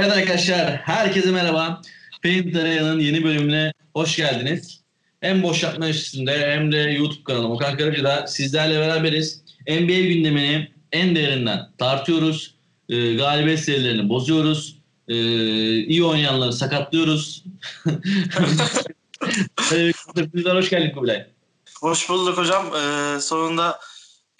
[0.00, 1.82] Evet arkadaşlar, herkese merhaba.
[2.22, 4.80] Paint Arena'nın yeni bölümüne hoş geldiniz.
[5.20, 9.42] Hem boş yapma üstünde hem de YouTube kanalım Okan Karaca'da sizlerle beraberiz.
[9.68, 12.54] NBA gündemini en derinden tartıyoruz.
[12.88, 14.78] Ee, galibiyet serilerini bozuyoruz.
[15.08, 15.14] Ee,
[15.78, 17.44] iyi oynayanları sakatlıyoruz.
[20.34, 21.26] Sizler hoş geldin Kubilay.
[21.80, 22.66] Hoş bulduk hocam.
[22.76, 23.80] Ee, sonunda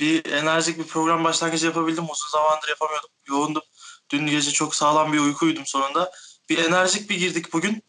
[0.01, 2.05] bir enerjik bir program başlangıcı yapabildim.
[2.05, 3.11] Uzun zamandır yapamıyordum.
[3.29, 3.63] Yoğundum.
[4.11, 6.11] Dün gece çok sağlam bir uyku uyudum sonunda.
[6.51, 7.83] Bir enerjik bir girdik bugün.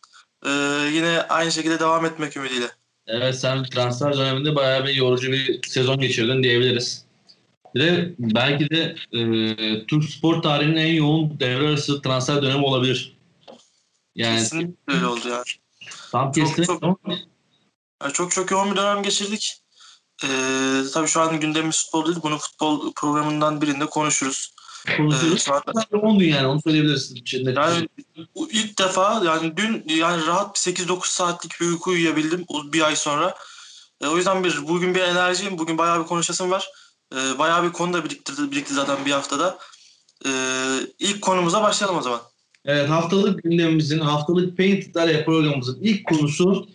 [0.45, 0.49] Ee,
[0.93, 2.71] yine aynı şekilde devam etmek ümidiyle.
[3.07, 7.05] Evet sen transfer döneminde bayağı bir yorucu bir sezon geçirdin diyebiliriz.
[7.75, 13.17] Bir de belki de e, Türk spor tarihinin en yoğun devre arası transfer dönemi olabilir.
[14.15, 15.43] Yani Kesinlikle öyle oldu yani.
[16.11, 16.99] Tam çok, çok,
[18.03, 19.61] yani çok çok yoğun bir dönem geçirdik.
[20.23, 22.17] Ee, tabii şu an gündemimiz futbol değil.
[22.23, 24.53] Bunu futbol programından birinde konuşuruz.
[24.97, 25.47] Konuşuyoruz.
[25.47, 27.21] Ee, anda, yoğundun yani onu söyleyebilirsin.
[27.25, 27.53] Şimdi.
[27.57, 27.89] Yani
[28.51, 33.35] ilk defa yani dün yani rahat bir 8-9 saatlik bir uyku uyuyabildim bir ay sonra.
[34.01, 35.57] E, o yüzden bir bugün bir enerjiyim.
[35.57, 36.67] Bugün bayağı bir konuşasım var.
[37.15, 39.57] E, bayağı bir konu da biriktirdi, birikti zaten bir haftada.
[40.25, 40.31] E,
[40.99, 42.21] ilk konumuza başlayalım o zaman.
[42.65, 46.67] Evet haftalık gündemimizin, haftalık Paint İtalya programımızın ilk konusu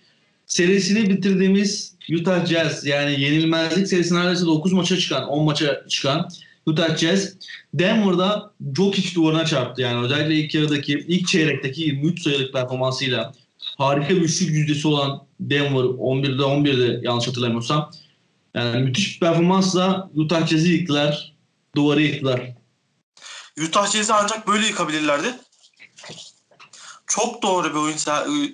[0.47, 2.87] serisini bitirdiğimiz Utah Jazz.
[2.87, 6.29] Yani yenilmezlik serisinin neredeyse 9 maça çıkan, 10 maça çıkan
[6.67, 7.37] Utah Jazz
[7.75, 9.83] Denver'da Jokic duvarına çarptı.
[9.83, 13.33] Yani özellikle ilk yarıdaki, ilk çeyrekteki 23 sayılık performansıyla
[13.79, 17.91] harika bir üçlük yüzdesi olan Denver 11'de 11'de yanlış hatırlamıyorsam.
[18.55, 21.35] Yani müthiş bir performansla Utah Jazz'i yıktılar.
[21.77, 22.55] Duvarı yıktılar.
[23.69, 25.35] Utah Jazz'i ancak böyle yıkabilirlerdi.
[27.07, 27.97] Çok doğru bir oyun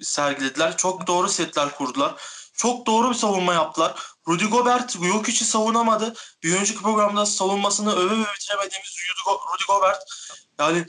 [0.02, 0.76] sergilediler.
[0.76, 2.14] Çok doğru setler kurdular.
[2.54, 3.94] Çok doğru bir savunma yaptılar.
[4.30, 6.14] Rudy Gobert Jokic'i savunamadı.
[6.42, 10.02] Bir önceki programda savunmasını öve öve bitiremediğimiz Rudy Gobert.
[10.58, 10.84] Yani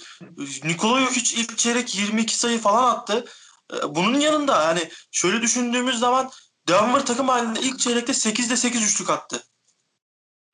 [0.64, 3.26] Nikola Jokic ilk çeyrek 22 sayı falan attı.
[3.74, 4.80] Ee, bunun yanında yani
[5.12, 6.30] şöyle düşündüğümüz zaman
[6.68, 9.44] Denver takım halinde ilk çeyrekte 8'de 8 üçlük attı.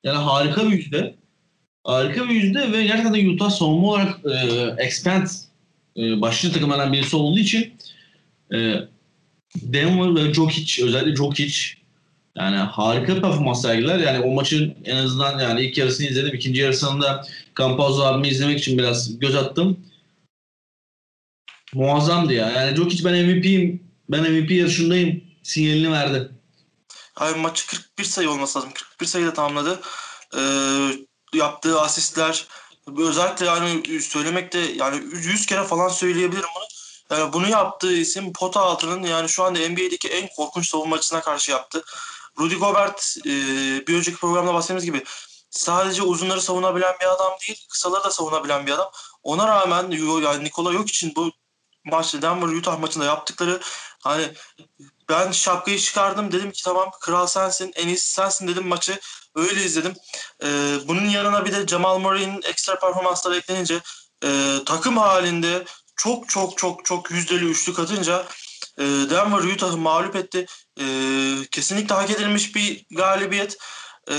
[0.04, 1.16] Yani harika bir yüzde.
[1.84, 5.28] Harika bir yüzde ve gerçekten Utah savunma olarak e, expand
[5.98, 7.78] e, başlıca takımlardan birisi olduğu için
[8.54, 8.58] e,
[9.56, 11.77] Denver ve Jokic özellikle Jokic
[12.38, 14.00] yani harika performans sergiler.
[14.00, 16.36] Yani o maçın en azından yani ilk yarısını izledim.
[16.36, 17.28] ikinci yarısını da
[17.58, 19.80] Campazzo abimi izlemek için biraz göz attım.
[21.74, 22.50] Muazzamdı ya.
[22.50, 23.88] Yani Jokic ben MVP'yim.
[24.10, 25.24] Ben MVP yarışındayım.
[25.44, 26.30] Sinyalini verdi.
[27.16, 28.72] Abi maçı 41 sayı olması lazım.
[28.74, 29.80] 41 sayıda tamamladı.
[30.38, 30.40] Ee,
[31.34, 32.46] yaptığı asistler
[32.98, 36.68] özellikle yani söylemekte yani 100 kere falan söyleyebilirim bunu.
[37.10, 41.84] Yani bunu yaptığı isim pota altının yani şu anda NBA'deki en korkunç savunmacısına karşı yaptı.
[42.40, 43.32] Rudy Gobert e,
[43.88, 45.04] bir önceki programda bahsettiğimiz gibi
[45.50, 48.92] sadece uzunları savunabilen bir adam değil, kısaları da savunabilen bir adam.
[49.24, 51.32] Ona rağmen yani Nikola yok için bu
[51.86, 53.60] maçta Denver Utah maçında yaptıkları
[54.04, 54.34] hani
[55.10, 59.00] ben şapkayı çıkardım dedim ki tamam kral sensin en iyisi sensin dedim maçı
[59.36, 59.94] öyle izledim.
[60.44, 63.82] Ee, bunun yanına bir de Jamal Murray'in ekstra performansları eklenince
[64.24, 65.66] e, takım halinde
[65.96, 68.26] çok çok çok çok yüzdeli üçlük atınca
[68.78, 70.46] e, Denver Utah'ı mağlup etti.
[70.80, 70.86] E,
[71.52, 73.58] kesinlikle hak edilmiş bir galibiyet.
[74.10, 74.14] E,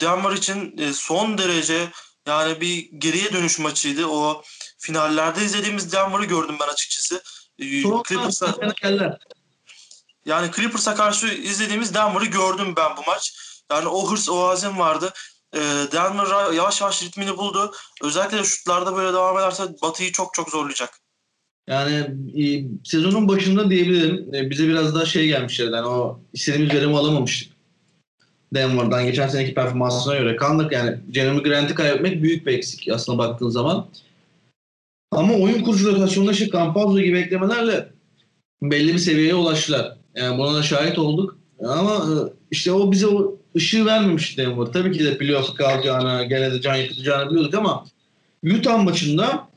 [0.00, 1.88] Denver için e, son derece
[2.26, 4.06] yani bir geriye dönüş maçıydı.
[4.06, 4.42] O
[4.78, 7.22] finallerde izlediğimiz Denver'ı gördüm ben açıkçası.
[7.58, 7.64] E,
[8.08, 8.46] Clippers'a
[10.26, 13.36] yani Clippers'a karşı izlediğimiz Denver'ı gördüm ben bu maç.
[13.70, 15.12] Yani o hırs, o azim vardı.
[15.92, 17.74] Denver yavaş yavaş ritmini buldu.
[18.02, 21.03] Özellikle şutlarda böyle devam ederse Batı'yı çok çok zorlayacak.
[21.68, 22.06] Yani
[22.44, 25.64] e, sezonun başında diyebilirim e, bize biraz daha şey gelmişler.
[25.64, 27.54] Yani o istediğimiz verimi alamamıştık.
[28.54, 33.48] Denver'dan geçen seneki performansına göre kandık yani Jeremy Grant'i kaybetmek büyük bir eksik aslında baktığın
[33.48, 33.86] zaman.
[35.10, 37.88] Ama oyun kurucu rotasyonunda işte Campazzo gibi eklemelerle
[38.62, 39.96] belli bir seviyeye ulaştılar.
[40.14, 41.38] Yani buna da şahit olduk.
[41.64, 42.14] Ama e,
[42.50, 44.66] işte o bize o ışığı vermemişti Denver.
[44.66, 47.84] Tabii ki de playoff kalacağını, gene de can yakıtacağını biliyorduk ama
[48.44, 49.48] Utah maçında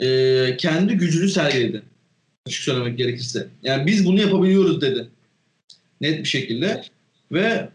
[0.00, 1.82] e, kendi gücünü sergiledi.
[2.46, 3.48] Açık söylemek gerekirse.
[3.62, 5.08] Yani biz bunu yapabiliyoruz dedi.
[6.00, 6.84] Net bir şekilde.
[7.32, 7.68] Ve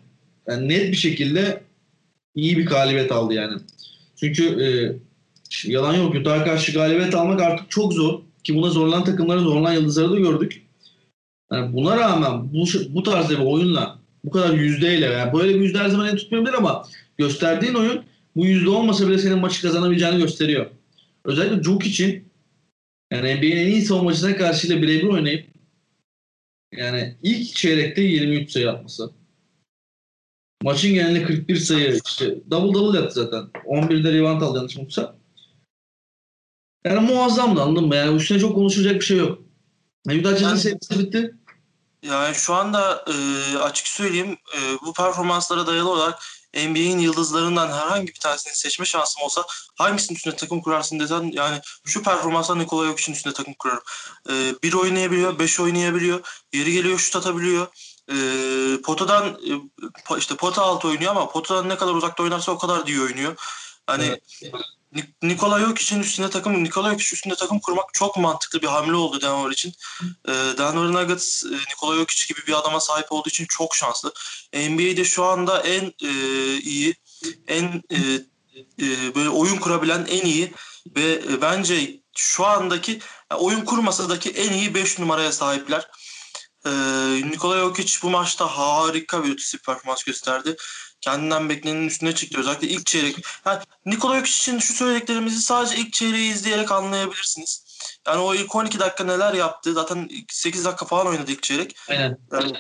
[0.48, 1.63] yani net bir şekilde
[2.36, 3.62] iyi bir galibiyet aldı yani.
[4.16, 4.68] Çünkü e,
[5.71, 6.16] yalan yok.
[6.16, 8.21] Utah'a karşı galibiyet almak artık çok zor.
[8.44, 10.62] Ki buna zorlanan takımları, zorlanan yıldızları da gördük.
[11.51, 15.77] Yani buna rağmen bu, bu tarzda bir oyunla bu kadar yüzdeyle yani böyle bir yüzde
[15.77, 16.86] her zaman en tutmayabilir ama
[17.18, 18.04] gösterdiğin oyun
[18.36, 20.66] bu yüzde olmasa bile senin maçı kazanabileceğini gösteriyor
[21.25, 22.30] özellikle Joke için
[23.12, 25.50] yani NBA'nin en iyi savunmacısına karşıyla birebir oynayıp
[26.74, 29.12] yani ilk çeyrekte 23 sayı atması.
[30.63, 33.50] Maçın genelinde 41 sayı işte double double yaptı zaten.
[33.66, 35.16] 11'de rebound aldı yanlış mutsa.
[36.86, 37.95] Yani muazzamdı anladın mı?
[37.95, 39.42] Yani üstüne çok konuşulacak bir şey yok.
[40.07, 41.36] Yani Utah Yani- serisi bitti.
[42.04, 43.13] Yani şu anda e,
[43.57, 46.19] açık söyleyeyim e, bu performanslara dayalı olarak
[46.55, 52.03] NBA'in yıldızlarından herhangi bir tanesini seçme şansım olsa hangisinin üstüne takım kurarsın desen yani şu
[52.03, 53.83] performansla Nikola Jokic'in üstüne takım kurarım.
[54.29, 57.67] E, bir oynayabiliyor, beş oynayabiliyor, yeri geliyor şut atabiliyor.
[58.11, 58.17] E,
[58.81, 59.53] potadan e,
[60.17, 63.35] işte pota altı oynuyor ama potadan ne kadar uzakta oynarsa o kadar diye oynuyor.
[63.89, 64.19] Hani
[64.95, 69.21] Ni- Nikola Jokic'in üstüne takım Nikola Jokic üstünde takım kurmak çok mantıklı bir hamle oldu
[69.21, 69.74] Denver için.
[70.27, 74.13] Ee, Denver Nuggets e, Nikola Jokic gibi bir adama sahip olduğu için çok şanslı.
[74.53, 76.12] NBA'de şu anda en e,
[76.57, 76.95] iyi,
[77.47, 77.97] en e,
[78.81, 80.53] e, böyle oyun kurabilen en iyi
[80.95, 83.00] ve e, bence şu andaki
[83.38, 85.88] oyun kurmasadaki en iyi 5 numaraya sahipler.
[86.65, 86.69] Ee,
[87.25, 90.56] Nikola Jokic bu maçta harika bir ötesi bir performans gösterdi.
[91.01, 92.39] Kendinden beklenenin üstüne çıktı.
[92.39, 93.15] Özellikle ilk çeyrek.
[93.45, 97.63] Yani Nikola Jokic için şu söylediklerimizi sadece ilk çeyreği izleyerek anlayabilirsiniz.
[98.07, 99.73] Yani o ilk 12 dakika neler yaptı.
[99.73, 101.75] Zaten ilk 8 dakika falan oynadı ilk çeyrek.
[101.89, 102.17] Aynen.
[102.31, 102.53] Yani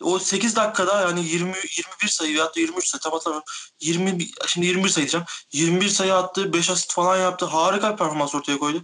[0.00, 3.52] o 8 dakikada yani 20 21 sayı hatta 23 sayı tam hatırlamıyorum.
[3.80, 5.26] 20 şimdi 21 sayı diyeceğim.
[5.52, 7.44] 21 sayı attı, 5 asist falan yaptı.
[7.46, 8.82] Harika bir performans ortaya koydu.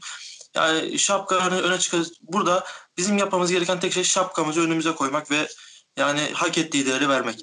[0.55, 2.01] Yani şapkalarını öne çıkar.
[2.23, 2.65] Burada
[2.97, 5.49] bizim yapmamız gereken tek şey şapkamızı önümüze koymak ve
[5.97, 7.41] yani hak ettiği değeri vermek.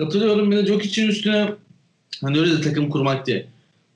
[0.00, 0.50] Katılıyorum.
[0.50, 1.54] Bir de Jokic'in üstüne
[2.20, 3.46] hani öyle de takım kurmak diye.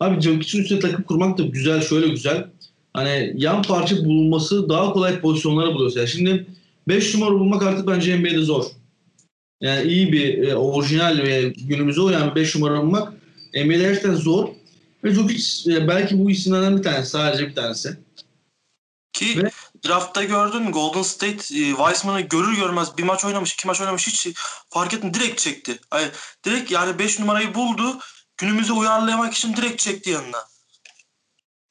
[0.01, 1.81] Abi Jokic'in üstüne takım kurmak da güzel.
[1.81, 2.47] Şöyle güzel.
[2.93, 5.99] Hani yan parça bulunması daha kolay pozisyonlara buluyorsun.
[6.01, 6.47] Yani şimdi
[6.89, 8.65] 5 numara bulmak artık bence NBA'de zor.
[9.61, 13.13] Yani iyi bir e, orijinal ve günümüze uyan 5 numara bulmak
[13.55, 14.49] NBA'de gerçekten zor.
[15.05, 17.11] Ve Jokic e, belki bu isimlerden bir tanesi.
[17.11, 17.97] Sadece bir tanesi.
[19.13, 19.51] Ki Ve-
[19.89, 24.29] draftta gördün Golden State e, Wiseman'ı görür görmez bir maç oynamış, iki maç oynamış hiç
[24.71, 25.21] fark etmedi.
[25.21, 25.79] Direkt çekti.
[25.95, 26.09] Yani
[26.45, 27.99] direkt yani 5 numarayı buldu.
[28.37, 30.39] Günümüze uyarlamak için direkt çekti yanına.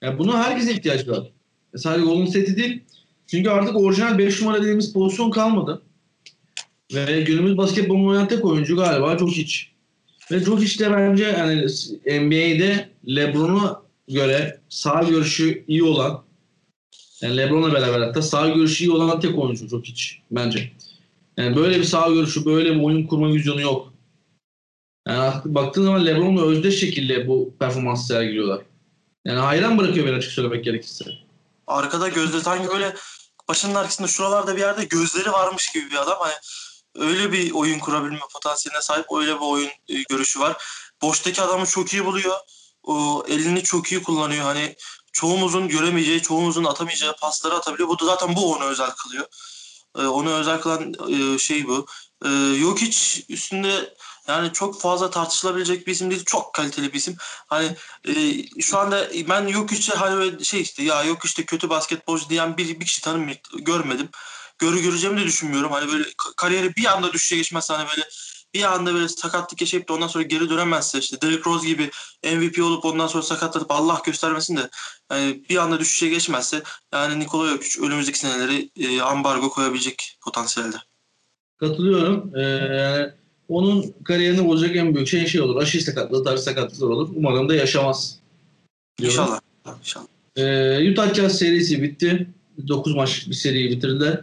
[0.01, 1.31] Yani buna herkese ihtiyaç var.
[1.73, 2.83] E, Sadece Golden State'i değil.
[3.27, 5.81] Çünkü artık orijinal 5 numara dediğimiz pozisyon kalmadı.
[6.93, 9.57] Ve günümüz basketbolunu oynayan tek oyuncu galiba Jokic.
[10.31, 11.65] Ve Jokic de bence yani
[12.21, 16.23] NBA'de LeBron'a göre sağ görüşü iyi olan
[17.23, 20.71] yani LeBron'la beraber hatta sağ görüşü iyi olan tek oyuncu Jokic bence.
[21.37, 23.93] Yani böyle bir sağ görüşü, böyle bir oyun kurma vizyonu yok.
[25.07, 28.61] Yani baktığın zaman LeBron'la özdeş şekilde bu performansı sergiliyorlar.
[29.25, 31.05] Yani hayran bırakıyor beni açık söylemek gerekirse.
[31.67, 32.95] Arkada gözleri sanki böyle
[33.47, 36.17] başının arkasında şuralarda bir yerde gözleri varmış gibi bir adam.
[36.19, 36.33] Hani
[36.95, 40.63] öyle bir oyun kurabilme potansiyeline sahip öyle bir oyun e, görüşü var.
[41.01, 42.35] Boştaki adamı çok iyi buluyor.
[42.83, 44.43] O elini çok iyi kullanıyor.
[44.43, 44.75] Hani
[45.13, 47.89] çoğumuzun göremeyeceği, çoğumuzun atamayacağı pasları atabiliyor.
[47.89, 49.25] Bu da zaten bu onu özel kılıyor.
[49.97, 51.85] E, onu özel kılan e, şey bu.
[52.25, 53.93] E, Jokic üstünde
[54.27, 56.25] yani çok fazla tartışılabilecek bir isim değil.
[56.25, 57.15] Çok kaliteli bir isim.
[57.47, 57.75] Hani
[58.07, 58.13] e,
[58.61, 62.85] şu anda ben Jokic'e hani şey işte ya yok işte kötü basketbolcu diyen bir, bir
[62.85, 64.09] kişi tanım görmedim.
[64.59, 65.71] Görü göreceğimi de düşünmüyorum.
[65.71, 68.09] Hani böyle ka- kariyeri bir anda düşüşe geçmezse hani böyle
[68.53, 71.89] bir anda böyle sakatlık yaşayıp da ondan sonra geri dönemezse işte Derrick Rose gibi
[72.23, 74.69] MVP olup ondan sonra sakatlanıp Allah göstermesin de
[75.11, 76.63] yani bir anda düşüşe geçmezse
[76.93, 80.77] yani Nikola Jokic önümüzdeki seneleri e, ambargo koyabilecek potansiyelde.
[81.57, 82.31] Katılıyorum.
[82.35, 83.11] Ee, yani
[83.49, 85.61] onun kariyerini bozacak en büyük şey şey olur.
[85.61, 87.09] Aşı sakatlığı, tarz sakatlıklar olur.
[87.15, 88.19] Umarım da yaşamaz.
[88.99, 89.13] diyorum.
[89.19, 89.39] İnşallah.
[89.79, 90.05] İnşallah.
[90.37, 92.27] Ee, Utah Jazz serisi bitti.
[92.67, 94.19] 9 maç bir seriyi bitirdiler.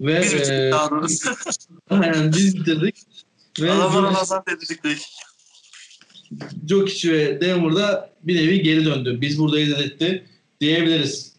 [0.00, 1.30] Ve Biz e, bitirdik doğrusu.
[1.90, 2.96] aynen biz bitirdik.
[3.60, 5.08] Ve nazar dedik dedik.
[6.68, 9.18] Jokic ve Denver'da bir nevi geri döndü.
[9.20, 10.26] Biz buradayız etti
[10.60, 11.32] diyebiliriz.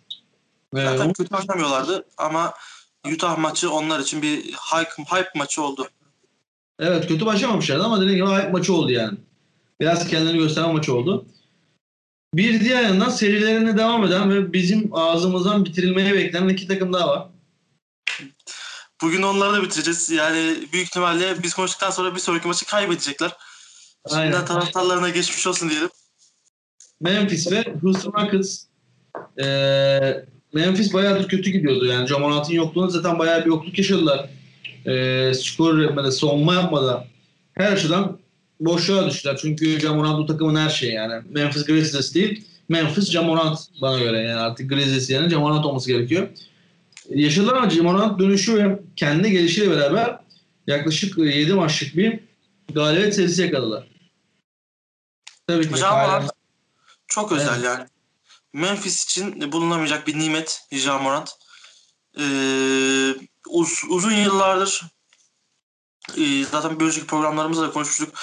[0.76, 2.54] Ee, Zaten kötü oynamıyorlardı ama
[3.14, 5.88] Utah maçı onlar için bir hype, hype maçı oldu.
[6.80, 9.18] Evet kötü başlamamışlardı ama dediğim gibi hype maçı oldu yani.
[9.80, 11.26] Biraz kendini gösteren maçı oldu.
[12.34, 17.28] Bir diğer yandan serilerine devam eden ve bizim ağzımızdan bitirilmeye beklenen iki takım daha var.
[19.04, 20.10] Bugün onları da bitireceğiz.
[20.10, 23.32] Yani büyük ihtimalle biz konuştuktan sonra bir sonraki maçı kaybedecekler.
[24.06, 24.24] Aynen.
[24.24, 25.90] Şimdiden taraftarlarına geçmiş olsun diyelim.
[27.02, 28.64] Memphis ve Houston Rockets.
[29.44, 31.86] Ee, Memphis bayağıdır kötü gidiyordu.
[31.86, 34.30] Yani Jamoran'ın yokluğunda zaten bayağı bir yokluk yaşadılar.
[34.86, 37.08] Ee, skor üretmede, savunma yapmada
[37.54, 38.20] her açıdan
[38.60, 39.38] boşluğa düştüler.
[39.42, 41.24] Çünkü Jamorant bu takımın her şeyi yani.
[41.30, 46.28] Memphis Grizzlies değil, Memphis Jamorant bana göre yani artık Grizzlies yani Jamorant olması gerekiyor.
[47.10, 50.20] Yaşadılar ama Jamorant dönüşü ve kendi gelişiyle beraber
[50.68, 52.20] yaklaşık 7 maçlık bir
[52.74, 53.88] galibiyet serisi yakaladılar.
[55.48, 55.78] Tabii ki.
[55.78, 56.32] Jamorant
[57.08, 57.86] çok özel yani.
[58.54, 61.32] Memphis için bulunamayacak bir nimet Jamorant.
[62.20, 63.16] Ee,
[63.50, 64.84] uz- uzun yıllardır
[66.18, 68.16] e, zaten bir önceki programlarımızda da konuşmuştuk.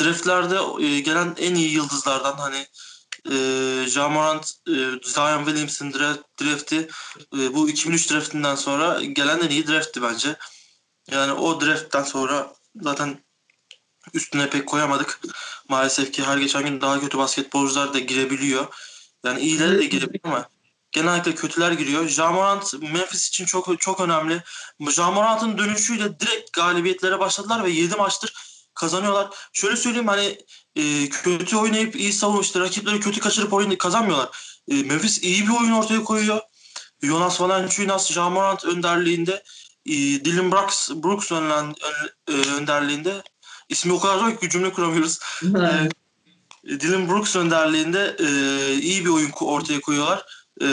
[0.00, 2.66] Draftlerde e, gelen en iyi yıldızlardan hani
[3.32, 6.88] e, Jamorant, e, Zion Williamson draft, draft'i
[7.38, 10.36] e, bu 2003 draftinden sonra gelen en iyi draftti bence.
[11.10, 13.18] Yani o draft'ten sonra zaten
[14.14, 15.20] üstüne pek koyamadık.
[15.68, 18.66] Maalesef ki her geçen gün daha kötü basketbolcular da girebiliyor.
[19.24, 20.48] Yani iyileri de girebiliyor ama
[20.92, 22.08] genellikle kötüler giriyor.
[22.08, 24.42] Jamorant Memphis için çok çok önemli.
[24.80, 28.32] Jamorant'ın dönüşüyle direkt galibiyetlere başladılar ve 7 maçtır
[28.76, 29.30] kazanıyorlar.
[29.52, 30.38] Şöyle söyleyeyim hani
[30.76, 34.28] e, kötü oynayıp iyi işte rakipleri kötü kaçırıp oyunu kazanmıyorlar.
[34.68, 36.40] E, Memphis iyi bir oyun ortaya koyuyor.
[37.02, 39.42] Jonas Valanciunas, Jamorant önderliğinde
[39.86, 43.22] e, Dylan Brooks, Brooks önlen, ön, e, önderliğinde
[43.68, 45.18] ismi o kadar zor ki cümle kuramıyoruz.
[46.64, 48.28] e, Dylan Brooks önderliğinde e,
[48.74, 50.26] iyi bir oyun ortaya koyuyorlar.
[50.62, 50.66] E,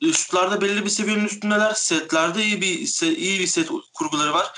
[0.00, 1.74] şutlarda belli bir seviyenin üstündeler.
[1.74, 4.52] Setlerde iyi bir iyi bir set kurguları var.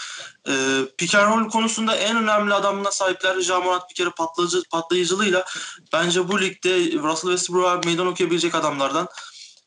[0.49, 0.53] E,
[0.99, 3.41] pick and roll konusunda en önemli adamına sahipler.
[3.41, 5.45] Jamorant bir kere patlayıcı, patlayıcılığıyla
[5.93, 9.09] bence bu ligde Russell Westbrook'a meydan okuyabilecek adamlardan.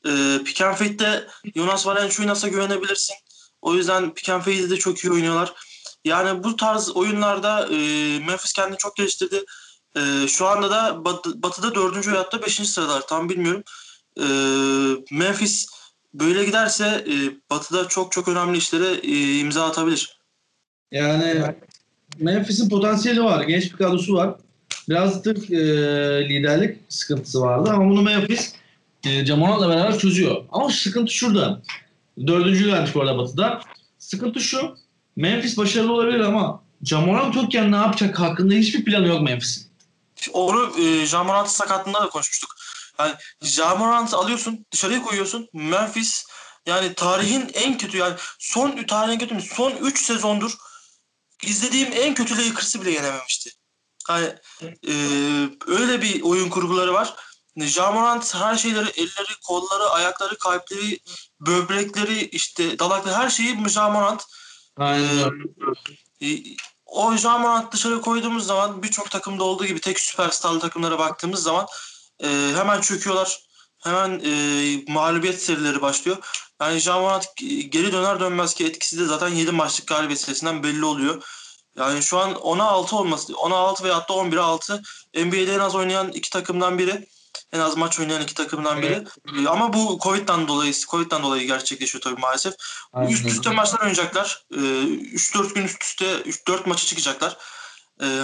[0.05, 3.15] E, pick and fade'de Jonas Valanciunas'a güvenebilirsin.
[3.61, 5.53] O yüzden pick and fade'de de çok iyi oynuyorlar.
[6.05, 7.77] Yani bu tarz oyunlarda e,
[8.19, 9.45] Memphis kendini çok geliştirdi.
[9.95, 13.07] E, şu anda da batı, Batı'da dördüncü da beşinci sıradalar.
[13.07, 13.63] Tam bilmiyorum.
[14.19, 14.25] E,
[15.11, 15.67] Memphis
[16.13, 17.13] böyle giderse e,
[17.49, 20.19] Batı'da çok çok önemli işlere e, imza atabilir.
[20.91, 21.41] Yani
[22.19, 23.43] Memphis'in potansiyeli var.
[23.43, 24.35] Genç bir kadrosu var.
[24.89, 25.59] Biraz da e,
[26.29, 28.53] liderlik sıkıntısı vardı ama bunu Memphis
[29.05, 30.43] e, Jamoran'la beraber çözüyor.
[30.51, 31.61] Ama sıkıntı şurada.
[32.27, 33.61] Dördüncü gelmiş bu arada Batı'da.
[33.99, 34.75] Sıkıntı şu.
[35.15, 39.71] Memphis başarılı olabilir ama Jamoran yokken ne yapacak hakkında hiçbir planı yok Memphis'in.
[40.33, 42.55] Onu e, Jamorant sakatlığında da konuşmuştuk.
[43.05, 45.49] Yani Jamorant'ı alıyorsun, dışarıya koyuyorsun.
[45.53, 46.25] Memphis
[46.65, 49.41] yani tarihin en kötü yani son tarihin kötü mü?
[49.41, 50.57] Son 3 sezondur
[51.43, 53.49] izlediğim en kötü Lakers'ı bile yenememişti.
[54.09, 54.35] Yani
[54.87, 54.93] e,
[55.67, 57.15] öyle bir oyun kurguları var.
[57.57, 60.99] Jamorant her şeyleri, elleri, kolları, ayakları, kalpleri,
[61.39, 64.23] böbrekleri, işte dalakları her şeyi Jamorant.
[64.77, 65.31] Aynen.
[66.21, 66.37] Ee,
[66.85, 71.67] o Jamorant dışarı koyduğumuz zaman birçok takımda olduğu gibi tek süperstarlı takımlara baktığımız zaman
[72.23, 73.39] e, hemen çöküyorlar.
[73.83, 74.31] Hemen e,
[74.87, 76.17] mağlubiyet serileri başlıyor.
[76.61, 77.25] Yani Jamorant
[77.69, 81.23] geri döner dönmez ki etkisi de zaten 7 maçlık galibiyet serisinden belli oluyor.
[81.77, 84.81] Yani şu an 10'a 6 olması, 10'a 6 veyahut da 11'e 6
[85.15, 87.07] NBA'de en az oynayan iki takımdan biri.
[87.53, 89.03] En az maç oynayan iki takımdan biri.
[89.33, 89.47] Evet.
[89.47, 92.53] Ama bu Covid'den dolayı Covid'den dolayı gerçekleşiyor tabii maalesef.
[92.93, 93.11] Aynen.
[93.11, 94.45] Üst üste maçlar oynayacaklar.
[94.51, 97.37] 3-4 gün üst üste 3-4 maçı çıkacaklar.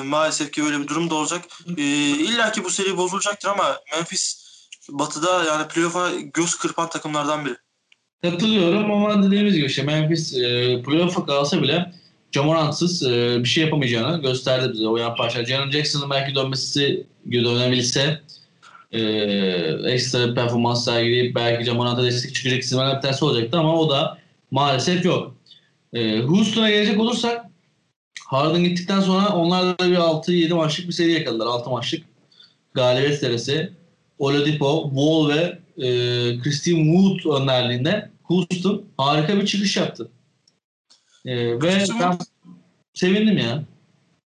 [0.05, 1.45] Maalesef ki böyle bir durum da olacak.
[1.77, 4.47] İlla ki bu seri bozulacaktır ama Memphis
[4.89, 7.55] Batı'da yani playoff'a göz kırpan takımlardan biri.
[8.21, 11.93] Katılıyorum ama dediğimiz gibi işte Memphis e, playoff'a kalsa bile
[12.31, 14.87] Jamorantsız e, bir şey yapamayacağını gösterdi bize.
[14.87, 15.45] O yan parça.
[15.45, 18.21] Jaren Jackson'ın belki dönmesi dönebilse
[18.91, 19.01] e,
[19.85, 24.17] ekstra performans sergileyip belki Jamorant'a destek çıkacak isimler bir tersi olacaktı ama o da
[24.51, 25.35] maalesef yok.
[25.93, 27.45] E, Houston'a gelecek olursak
[28.27, 31.45] Harden gittikten sonra onlar da bir 6-7 maçlık bir seri yakaladılar.
[31.45, 32.03] 6 maçlık
[32.73, 33.73] galibiyet serisi.
[34.19, 35.89] Oladipo, Wall ve e,
[36.39, 40.11] Christian Wood önderliğinde Houston harika bir çıkış yaptı.
[41.25, 42.17] E, ve ben
[42.93, 43.63] sevindim ya.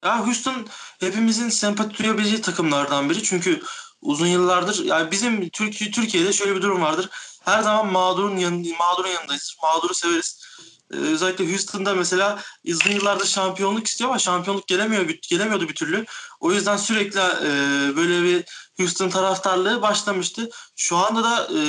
[0.06, 0.68] Ya Houston
[1.00, 3.24] hepimizin sempati duyabileceği takımlardan biri.
[3.24, 3.62] Çünkü
[4.02, 7.10] uzun yıllardır yani bizim Türkiye Türkiye'de şöyle bir durum vardır.
[7.46, 9.56] Her zaman mağdurun yanında mağdurun yanındayız.
[9.64, 10.51] Mağduru severiz.
[10.94, 16.06] Ee, özellikle Houston'da mesela uzun yıllardır şampiyonluk istiyor ama şampiyonluk gelemiyor gelemiyordu bir türlü.
[16.40, 17.52] O yüzden sürekli e,
[17.96, 18.46] böyle bir
[18.78, 20.50] Houston taraftarlığı başlamıştı.
[20.76, 21.62] Şu anda da e,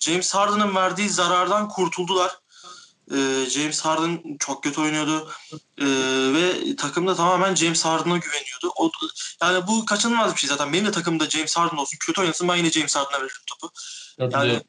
[0.00, 2.38] James Harden'ın verdiği zarardan kurtuldular.
[3.10, 5.30] E, James Harden çok kötü oynuyordu
[5.78, 5.86] e,
[6.34, 8.72] ve takımda tamamen James Harden'a güveniyordu.
[8.76, 8.90] O,
[9.42, 10.72] yani bu kaçınılmaz bir şey zaten.
[10.72, 11.98] Benim de takımda James Harden olsun.
[12.00, 13.72] Kötü oynasın ben yine James Harden'a veririm topu.
[14.18, 14.62] Yani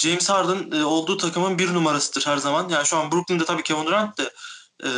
[0.00, 2.68] James Harden e, olduğu takımın bir numarasıdır her zaman.
[2.68, 4.30] Yani şu an Brooklyn'de tabii Kevin Durant de
[4.84, 4.88] e,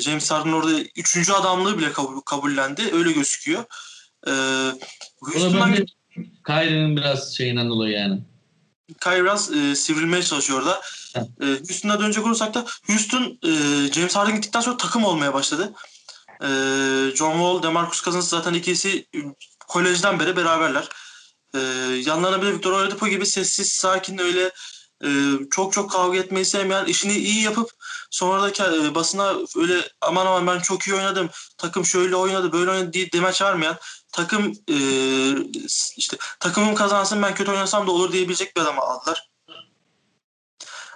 [0.00, 2.82] James Harden orada üçüncü adamlığı bile kabul, kabullendi.
[2.92, 3.64] Öyle gözüküyor.
[4.26, 4.32] E,
[5.20, 5.76] Houston'dan...
[6.46, 8.20] Kyrie'nin biraz şeyinden dolayı yani.
[9.00, 10.80] Kyrie biraz e, sivrilmeye çalışıyor orada.
[11.16, 13.52] E, Houston'a dönecek olursak da Houston e,
[13.92, 15.72] James Harden gittikten sonra takım olmaya başladı.
[16.42, 16.48] E,
[17.16, 19.06] John Wall, DeMarcus Cousins zaten ikisi
[19.68, 20.88] kolejden beri beraberler.
[21.58, 21.60] E,
[22.06, 24.50] yanlarına bir Victor Oladipo gibi sessiz, sakin öyle
[25.04, 25.08] e,
[25.50, 27.70] çok çok kavga etmeyi sevmeyen, işini iyi yapıp
[28.10, 32.70] sonra da e, basına öyle aman aman ben çok iyi oynadım, takım şöyle oynadı, böyle
[32.70, 33.76] oynadı diye demeç vermeyen,
[34.12, 34.76] takım e,
[35.96, 39.28] işte takımım kazansın ben kötü oynasam da olur diyebilecek bir adamı aldılar.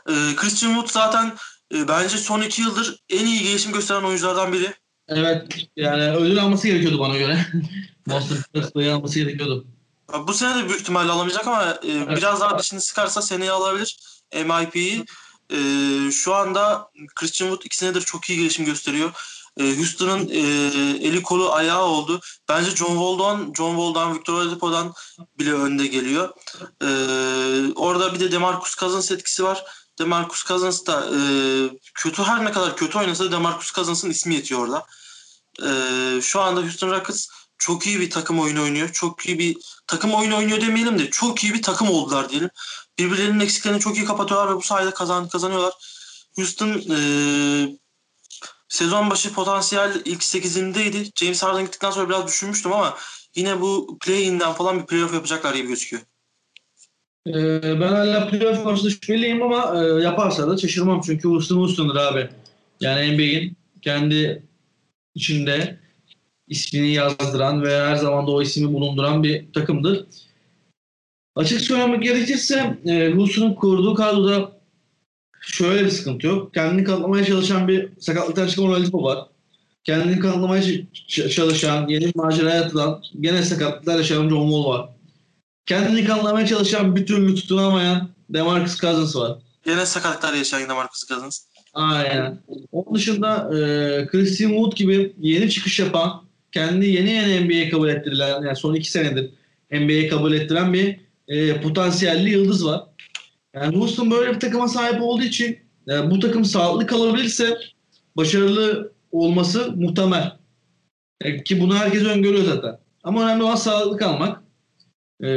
[0.08, 1.36] E, Christian Wood zaten
[1.74, 4.74] e, bence son iki yıldır en iyi gelişim gösteren oyunculardan biri.
[5.08, 7.46] Evet yani ödül alması gerekiyordu bana göre.
[8.06, 9.66] Boston Celtics'ı alması gerekiyordu.
[10.26, 12.16] Bu sene de büyük ihtimalle alamayacak ama e, Evet.
[12.16, 13.98] biraz daha dişini sıkarsa seneye alabilir
[14.34, 15.04] MIP'yi.
[15.50, 15.56] E,
[16.10, 19.12] şu anda Christian Wood iki senedir çok iyi gelişim gösteriyor.
[19.60, 20.38] E, Houston'ın e,
[21.06, 22.20] eli kolu ayağı oldu.
[22.48, 24.94] Bence John Wall'dan, John Wall'dan, Victor Oladipo'dan
[25.38, 26.28] bile önde geliyor.
[26.82, 26.88] E,
[27.74, 29.64] orada bir de DeMarcus Cousins etkisi var.
[29.98, 31.18] DeMarcus Cousins da e,
[31.94, 34.86] kötü her ne kadar kötü oynasa DeMarcus Cousins'ın ismi yetiyor orada.
[35.62, 37.28] E, şu anda Houston Rockets
[37.62, 38.92] çok iyi bir takım oyunu oynuyor.
[38.92, 42.50] Çok iyi bir takım oyunu oynuyor demeyelim de çok iyi bir takım oldular diyelim.
[42.98, 45.72] Birbirlerinin eksiklerini çok iyi kapatıyorlar ve bu sayede kazan, kazanıyorlar.
[46.36, 46.98] Houston e,
[48.68, 51.10] sezon başı potansiyel ilk 8'indeydi.
[51.14, 52.96] James Harden gittikten sonra biraz düşünmüştüm ama
[53.34, 56.02] yine bu play-in'den falan bir playoff yapacaklar gibi gözüküyor.
[57.80, 62.30] Ben hala playoff konusunda şüpheliyim ama yaparsa da şaşırmam çünkü Houston Houston'dır abi.
[62.80, 64.46] Yani NBA'in kendi
[65.14, 65.81] içinde
[66.52, 70.04] ismini yazdıran ve her zaman da o ismi bulunduran bir takımdır.
[71.36, 74.52] Açık söylemek gerekirse e, Houston'un kurduğu kadroda
[75.40, 76.54] şöyle bir sıkıntı yok.
[76.54, 79.18] Kendini kanıtlamaya çalışan bir sakatlıktan çıkan Oladipo var.
[79.84, 80.62] Kendini kanıtlamaya
[81.08, 84.88] çalışan, yeni bir maceraya atılan, gene sakatlıklar yaşayan John Wall var.
[85.66, 89.38] Kendini kanıtlamaya çalışan, bir türlü tutunamayan DeMarcus Cousins var.
[89.66, 91.44] Yine sakatlıklar yaşayan yine Marcus Cousins.
[91.74, 92.38] Aynen.
[92.72, 98.42] Onun dışında e, Christian Wood gibi yeni çıkış yapan, kendi yeni yeni NBA'ye kabul ettirilen,
[98.42, 99.30] yani son iki senedir
[99.70, 102.82] NBA'ye kabul ettiren bir e, potansiyelli yıldız var.
[103.54, 107.58] Yani Houston böyle bir takıma sahip olduğu için e, bu takım sağlıklı kalabilirse
[108.16, 110.32] başarılı olması muhtemel.
[111.20, 112.78] E, ki bunu herkes öngörüyor zaten.
[113.02, 114.42] Ama önemli olan sağlıklı kalmak.
[115.22, 115.28] E,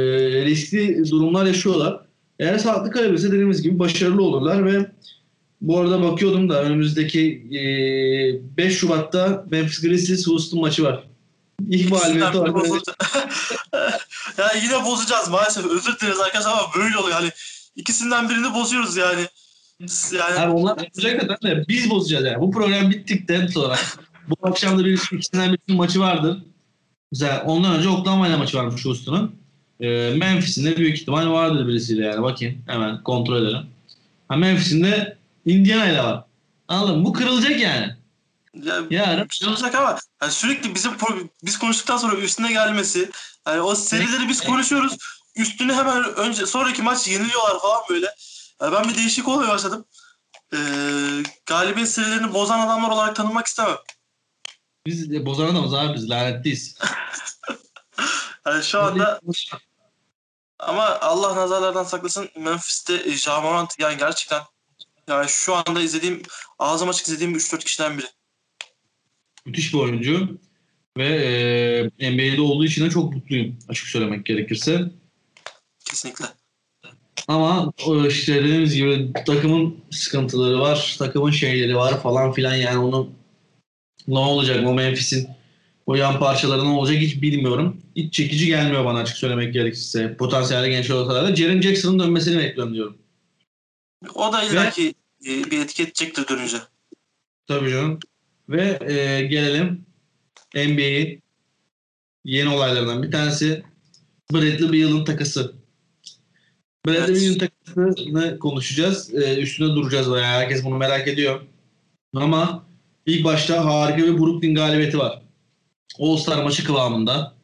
[0.44, 2.00] riskli durumlar yaşıyorlar.
[2.38, 4.90] Eğer sağlıklı kalabilirse dediğimiz gibi başarılı olurlar ve
[5.60, 11.04] bu arada bakıyordum da önümüzdeki e, 5 Şubat'ta Memphis Grizzlies Houston maçı var.
[11.68, 12.50] İlk mağlubiyeti var.
[14.38, 15.66] yani yine bozacağız maalesef.
[15.66, 17.14] Özür dileriz arkadaşlar ama böyle oluyor.
[17.14, 17.30] Hani
[17.76, 19.26] ikisinden birini bozuyoruz yani.
[20.12, 22.40] Yani Abi onlar bozacak de biz bozacağız yani.
[22.40, 23.76] Bu program bittikten sonra
[24.28, 26.38] bu akşam da bir ikisinden birinin maçı vardır.
[27.12, 29.34] Mesela ondan önce Oklahoma ile maçı varmış Houston'un.
[29.80, 32.22] E, Memphis'in de büyük ihtimal vardır birisiyle yani.
[32.22, 33.66] Bakayım hemen kontrol edelim.
[34.28, 36.24] Ha, Memphis'in de Indiana ile var.
[36.68, 37.04] Anladın mı?
[37.04, 37.96] Bu kırılacak yani.
[38.62, 40.92] ya, Yarın şey olacak ama yani sürekli bizim
[41.42, 43.10] biz konuştuktan sonra üstüne gelmesi
[43.46, 44.96] yani o serileri biz konuşuyoruz
[45.36, 48.06] üstüne hemen önce sonraki maç yeniliyorlar falan böyle.
[48.60, 49.84] Yani ben bir değişik olmaya başladım.
[50.52, 50.58] Ee,
[51.46, 53.76] galibiyet serilerini bozan adamlar olarak tanınmak istemem.
[54.86, 56.78] biz de bozan adamız abi biz lanetliyiz.
[58.46, 59.20] Yani şu anda
[60.58, 64.42] ama Allah nazarlardan saklasın Memphis'te e, Ja Morant yani gerçekten
[65.08, 66.22] yani şu anda izlediğim
[66.58, 68.06] ağzım açık izlediğim 3-4 kişiden biri.
[69.46, 70.38] müthiş bir oyuncu
[70.98, 71.06] ve
[71.98, 74.80] e, NBA'de olduğu için de çok mutluyum açık söylemek gerekirse.
[75.84, 76.24] Kesinlikle.
[77.28, 77.72] Ama
[78.08, 83.14] işte dediğimiz gibi takımın sıkıntıları var, takımın şeyleri var falan filan yani onun
[84.08, 85.28] ne olacak o Memphis'in
[85.86, 87.82] o yan parçaları ne olacak hiç bilmiyorum.
[87.96, 90.16] Hiç çekici gelmiyor bana açık söylemek gerekirse.
[90.16, 92.98] Potansiyelde genç olsalar da Jaren Jackson'ın dönmesini bekliyorum diyorum.
[94.14, 94.94] O da illaki
[95.26, 96.56] e, bir etki edecektir dönünce.
[97.48, 97.98] Tabii canım.
[98.48, 99.86] Ve e, gelelim
[100.54, 101.22] NBA'yi
[102.24, 103.62] yeni olaylarından bir tanesi
[104.32, 105.54] Bradley Beal'ın takısı.
[106.86, 107.40] Bradley Evet.
[107.40, 109.14] Beal'ın takısını konuşacağız.
[109.14, 110.40] E, üstüne duracağız bayağı.
[110.40, 111.40] Herkes bunu merak ediyor.
[112.14, 112.64] Ama
[113.06, 115.22] ilk başta harika bir Brooklyn galibiyeti var.
[116.00, 117.36] All-Star maçı kıvamında.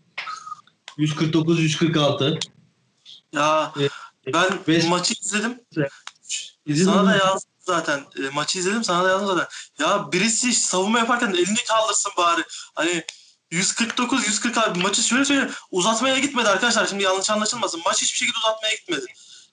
[0.98, 2.38] 149-146.
[3.32, 3.90] Ya Evet.
[4.34, 5.60] ben Ve- maçı izledim.
[6.66, 7.08] İzledin Sana mi?
[7.08, 8.00] da yazdım zaten.
[8.18, 9.46] E, maçı izledim sana da yazdım zaten.
[9.80, 12.42] Ya birisi savunma yaparken elini kaldırsın bari.
[12.74, 13.04] Hani
[13.50, 17.80] 149 140 abi maçı şöyle söyleyeyim uzatmaya gitmedi arkadaşlar şimdi yanlış anlaşılmasın.
[17.86, 19.04] Maç hiçbir şekilde uzatmaya gitmedi.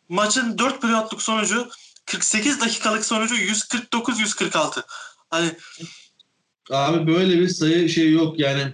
[0.10, 1.70] Maçın 4 periyotluk sonucu
[2.06, 4.84] 48 dakikalık sonucu 149 146.
[5.30, 5.52] Hani
[6.72, 8.74] Abi böyle bir sayı şey yok yani.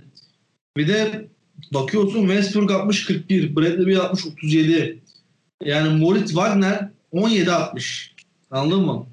[0.78, 1.28] Bir de
[1.74, 5.04] bakıyorsun Westbrook 60 41, Bradley Beal 60 37.
[5.64, 8.15] Yani Moritz Wagner 17 60.
[8.52, 9.08] Anladın mı?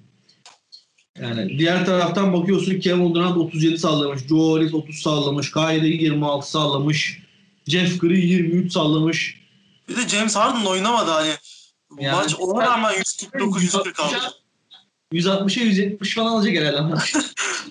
[1.18, 7.18] Yani diğer taraftan bakıyorsun Kevin Durant 37 sallamış, Joe Harris 30 sallamış, Kyrie 26 sallamış,
[7.66, 9.40] Jeff Green 23 sallamış.
[9.88, 11.30] bir de James Harden oynamadı hani.
[12.00, 14.16] Yani- Maç ona rağmen 149 146.
[15.12, 16.78] 160'a 170 falan alacak herhalde.
[16.78, 17.02] ama.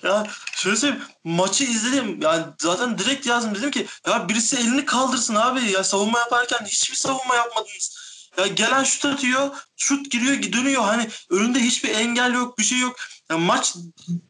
[0.02, 5.34] Ya şöyle söyleyeyim maçı izledim yani zaten direkt yazdım dedim ki ya birisi elini kaldırsın
[5.34, 7.98] abi ya savunma yaparken hiçbir savunma yapmadınız.
[8.36, 12.96] Ya gelen şut atıyor şut giriyor dönüyor hani önünde hiçbir engel yok bir şey yok.
[13.30, 13.74] Ya maç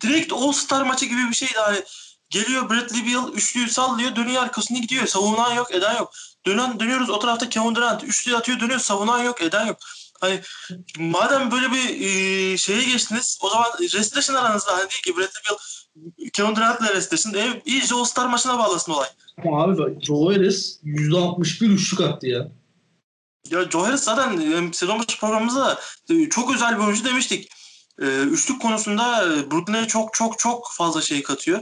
[0.00, 1.82] direkt All Star maçı gibi bir şeydi hani
[2.30, 6.12] geliyor Bradley Beal üçlüyü sallıyor dönüyor arkasına gidiyor savunan yok eden yok.
[6.46, 9.78] Dönen dönüyoruz o tarafta Kevin Durant üçlü atıyor dönüyor savunan yok eden yok.
[10.20, 10.40] Hani
[10.98, 14.72] madem böyle bir e, şeye geçtiniz o zaman restleşin aranızda.
[14.72, 15.56] Hani değil ki Bradley Beal
[16.32, 17.34] Kevin Durant'la restleşin.
[17.34, 19.08] E, iyice All-Star maçına bağlasın olay.
[19.44, 22.48] Ama abi Joe Harris %61 üçlük attı ya.
[23.50, 27.48] Ya Joe Harris zaten e, sezon başı programımızda e, çok özel bir oyuncu demiştik.
[28.02, 31.60] E, üçlük konusunda Brooklyn'e çok çok çok fazla şey katıyor.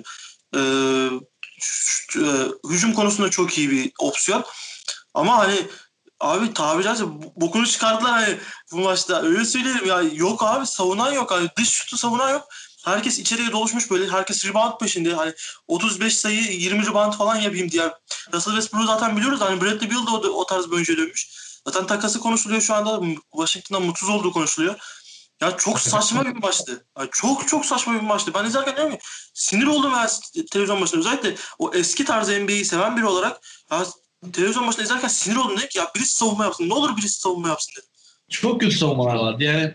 [2.70, 4.44] Hücum konusunda çok iyi bir opsiyon.
[5.14, 5.66] Ama hani
[6.20, 7.04] abi tabiri caizse
[7.36, 8.38] bokunu çıkardılar hani
[8.72, 9.22] bu maçta.
[9.22, 11.30] Öyle söyleyelim ya yok abi savunan yok.
[11.30, 12.48] Hani dış şutu savunan yok.
[12.84, 14.08] Herkes içeriye doluşmuş böyle.
[14.08, 15.14] Herkes rebound peşinde.
[15.14, 15.32] Hani
[15.68, 17.92] 35 sayı 20 rebound falan yapayım diye.
[18.32, 19.40] Russell Westbrook'u zaten biliyoruz.
[19.40, 21.49] Hani Bradley Beal de o, o tarz bir oyuncuya dönmüş.
[21.66, 23.00] Zaten takası konuşuluyor şu anda.
[23.32, 24.76] Washington'dan mutsuz olduğu konuşuluyor.
[25.42, 26.84] Ya çok saçma bir maçtı.
[26.98, 28.34] Ya çok çok saçma bir maçtı.
[28.34, 28.98] Ben izlerken diyorum ki
[29.34, 30.08] sinir oldum ya
[30.52, 31.00] televizyon başında.
[31.00, 33.40] Özellikle o eski tarz NBA'yi seven biri olarak
[33.72, 33.84] ya
[34.32, 35.56] televizyon başında izlerken sinir oldum.
[35.56, 36.68] Dedim ki ya birisi savunma yapsın.
[36.68, 37.88] Ne olur birisi savunma yapsın dedim.
[38.28, 39.44] Çok kötü savunmalar vardı.
[39.44, 39.74] Yani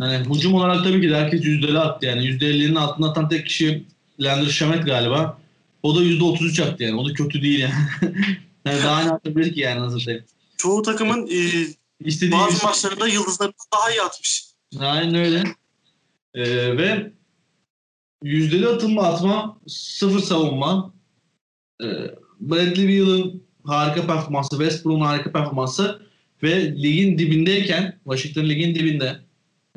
[0.00, 2.06] hani hücum olarak tabii ki de herkes yüzdeli attı.
[2.06, 3.84] Yani %50'nin altında atan tek kişi
[4.22, 5.38] Leandro Shamet galiba.
[5.82, 7.00] O da %33 attı yani.
[7.00, 7.74] O da kötü değil yani.
[8.66, 10.22] yani daha ne atabilir ki yani nasıl şey.
[10.62, 11.66] Çoğu takımın e,
[12.00, 14.44] İstediği bazı bir- maçlarında yıldızlarından daha iyi atmış.
[14.80, 15.44] Aynen öyle.
[16.34, 17.12] Ee, ve
[18.22, 20.94] yüzdeli atılma atma, sıfır savunma.
[21.82, 21.86] Ee,
[22.40, 26.02] Bradley Beal'ın harika performansı, Westbrook'un harika performansı
[26.42, 29.16] ve ligin dibindeyken, Washington ligin dibinde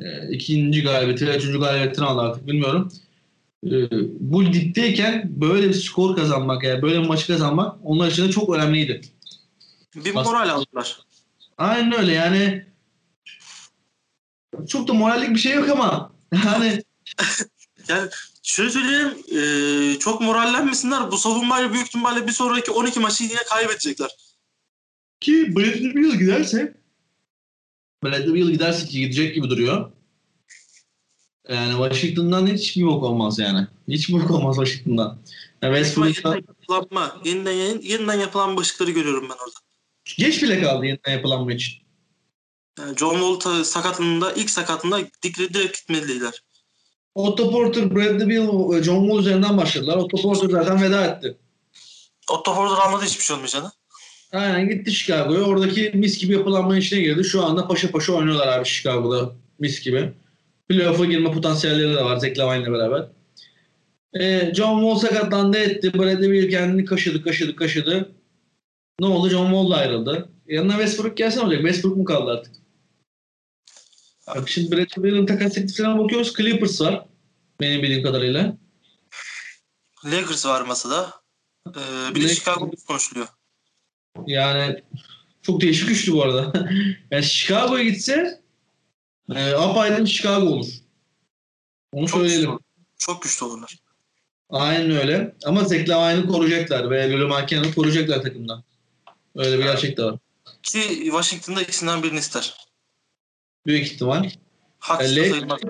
[0.00, 2.92] e, ikinci galibiyeti ve üçüncü galibiyetini aldı artık bilmiyorum.
[3.66, 8.30] Ee, bu dipteyken böyle bir skor kazanmak, yani böyle bir maçı kazanmak onlar için de
[8.30, 9.00] çok önemliydi.
[9.96, 11.00] Bir Bas- moral aldılar.
[11.58, 12.66] Aynen öyle yani
[14.68, 16.82] çok da morallik bir şey yok ama yani
[17.88, 18.10] Yani
[18.42, 21.10] şöyle söyleyeyim e, çok morallenmesinler.
[21.10, 24.10] Bu savunmayla büyük ihtimalle bir sonraki 12 maçı yine kaybedecekler.
[25.20, 26.74] Ki Bradley Beal giderse
[28.04, 29.92] Bradley Beal giderse ki gidecek gibi duruyor.
[31.48, 33.66] Yani Washington'dan hiç bir bok olmaz yani.
[33.88, 35.18] Hiç bir bok olmaz Washington'dan.
[35.62, 39.65] Yani Westbrook'ta Yeniden yapılanma, yeniden, yeniden yapılan başlıkları görüyorum ben orada.
[40.18, 41.80] Geç bile kaldı yeniden yapılan maç.
[42.78, 46.42] Yani John Wall sakatlığında, ilk sakatlığında dik- direkt gitmeliydiler.
[47.14, 49.96] Otto Porter, Bradley Beal, John Wall üzerinden başladılar.
[49.96, 51.36] Otto Porter zaten veda etti.
[52.30, 53.72] Otto Porter anladı hiçbir şey olmayacağını.
[54.32, 55.40] Aynen gitti Chicago'ya.
[55.40, 57.24] Oradaki mis gibi yapılanma işine girdi.
[57.24, 59.32] Şu anda paşa paşa oynuyorlar abi Chicago'da.
[59.58, 60.12] Mis gibi.
[60.68, 63.08] Playoff'a girme potansiyelleri de var Zach Lavine'le beraber.
[64.20, 65.94] Ee, John Wall sakatlandı etti.
[65.94, 68.15] Bradley Beal kendini kaşıdı kaşıdı kaşıdı.
[69.00, 69.28] Ne oldu?
[69.28, 70.28] John Wall da ayrıldı.
[70.46, 71.60] Yanına Westbrook gelse ne olacak?
[71.60, 72.54] Westbrook mu kaldı artık?
[74.26, 76.34] Bak şimdi Bradley Beal'ın takas tekliflerine bakıyoruz.
[76.34, 77.06] Clippers var.
[77.60, 78.56] Benim bildiğim kadarıyla.
[80.04, 81.10] Lakers var masada.
[81.68, 83.26] Ee, bir de Chicago konuşuluyor.
[84.26, 84.82] Yani
[85.42, 86.68] çok değişik üçlü bu arada.
[87.10, 88.40] yani Chicago'ya gitse
[89.34, 90.66] e, apayrı bir Chicago olur.
[91.92, 92.50] Onu Çok söyleyelim.
[92.50, 92.64] güçlü,
[92.98, 93.76] çok güçlü olurlar.
[94.50, 95.34] Aynen öyle.
[95.44, 98.64] Ama Zach Lavine'ı koruyacaklar ve Lolo Mankian'ı koruyacaklar takımdan.
[99.36, 100.18] Öyle bir gerçek de var.
[100.62, 102.54] Ki Washington'da ikisinden birini ister.
[103.66, 104.30] Büyük ihtimal.
[104.78, 105.60] Haksız Lakers- sayılmaz.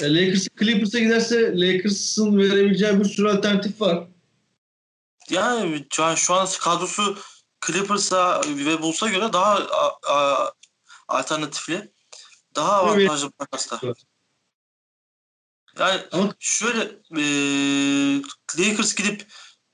[0.00, 4.08] E, Lakers Clippers'a giderse Lakers'ın verebileceği bir sürü alternatif var.
[5.30, 7.18] Yani şu an, şu an kadrosu
[7.66, 10.52] Clippers'a ve Bulls'a göre daha a, a,
[11.08, 11.92] alternatifli.
[12.54, 13.80] Daha avantajlı bir takasta.
[15.78, 16.80] Yani Ama- şöyle
[17.16, 17.22] e,
[18.58, 19.26] Lakers gidip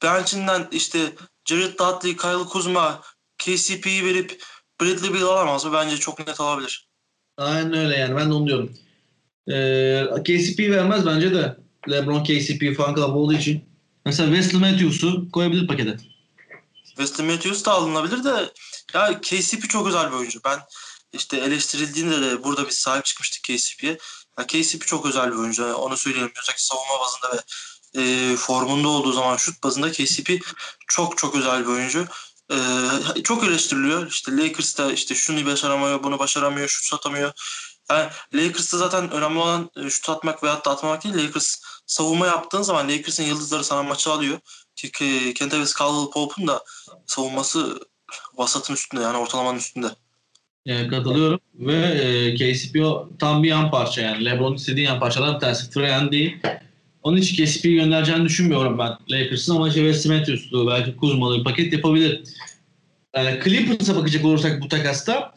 [0.03, 1.13] bench'inden işte
[1.49, 3.03] Jared Dudley, Kyle Kuzma,
[3.39, 4.43] KCP'yi verip
[4.81, 5.73] Bradley Beal alamaz mı?
[5.73, 6.89] Bence çok net alabilir.
[7.37, 8.17] Aynen öyle yani.
[8.17, 8.73] Ben de onu diyorum.
[9.51, 11.57] E, KCP vermez bence de.
[11.91, 13.65] LeBron KCP falan club olduğu için.
[14.05, 15.97] Mesela Wesley Matthews'u koyabilir pakete.
[16.85, 18.53] Wesley Matthews da alınabilir de
[18.95, 20.41] ya KCP çok özel bir oyuncu.
[20.45, 20.59] Ben
[21.13, 23.99] işte eleştirildiğinde de burada biz sahip çıkmıştık KCP'ye.
[24.49, 25.75] KCP çok özel bir oyuncu.
[25.75, 26.33] Onu söyleyelim.
[26.43, 27.41] Özellikle savunma bazında ve
[27.95, 30.31] e, formunda olduğu zaman şut bazında KCP
[30.89, 32.07] çok çok özel bir oyuncu.
[32.51, 32.57] E,
[33.25, 34.11] çok eleştiriliyor.
[34.11, 37.33] İşte Lakers'ta işte şunu başaramıyor, bunu başaramıyor, şut atamıyor.
[37.91, 41.15] Yani Lakers'ta zaten önemli olan e, şut atmak veyahut da atmamak değil.
[41.15, 44.39] Lakers savunma yaptığın zaman Lakers'ın yıldızları sana maçı alıyor.
[44.77, 46.65] Çünkü Kentavious Caldwell Pope'un da
[47.07, 47.81] savunması
[48.35, 49.87] vasatın üstünde yani ortalamanın üstünde.
[50.65, 51.41] Yani katılıyorum.
[51.55, 52.79] Ve e, KCP
[53.19, 54.25] tam bir yan parça yani.
[54.25, 55.71] LeBron'un istediği yan parçalar bir tanesi.
[55.71, 56.39] Trae değil.
[57.09, 61.73] Onun için KCP'yi göndereceğini düşünmüyorum ben Lakers'ın ama işte Wesley Matthews'lu belki Kuzma'lı bir paket
[61.73, 62.23] yapabilir.
[63.17, 65.35] Yani Clippers'a bakacak olursak bu takasta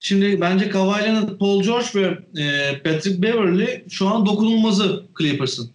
[0.00, 5.70] şimdi bence Kawhi Leonard, Paul George ve e, Patrick Beverly şu an dokunulmazı Clippers'ın.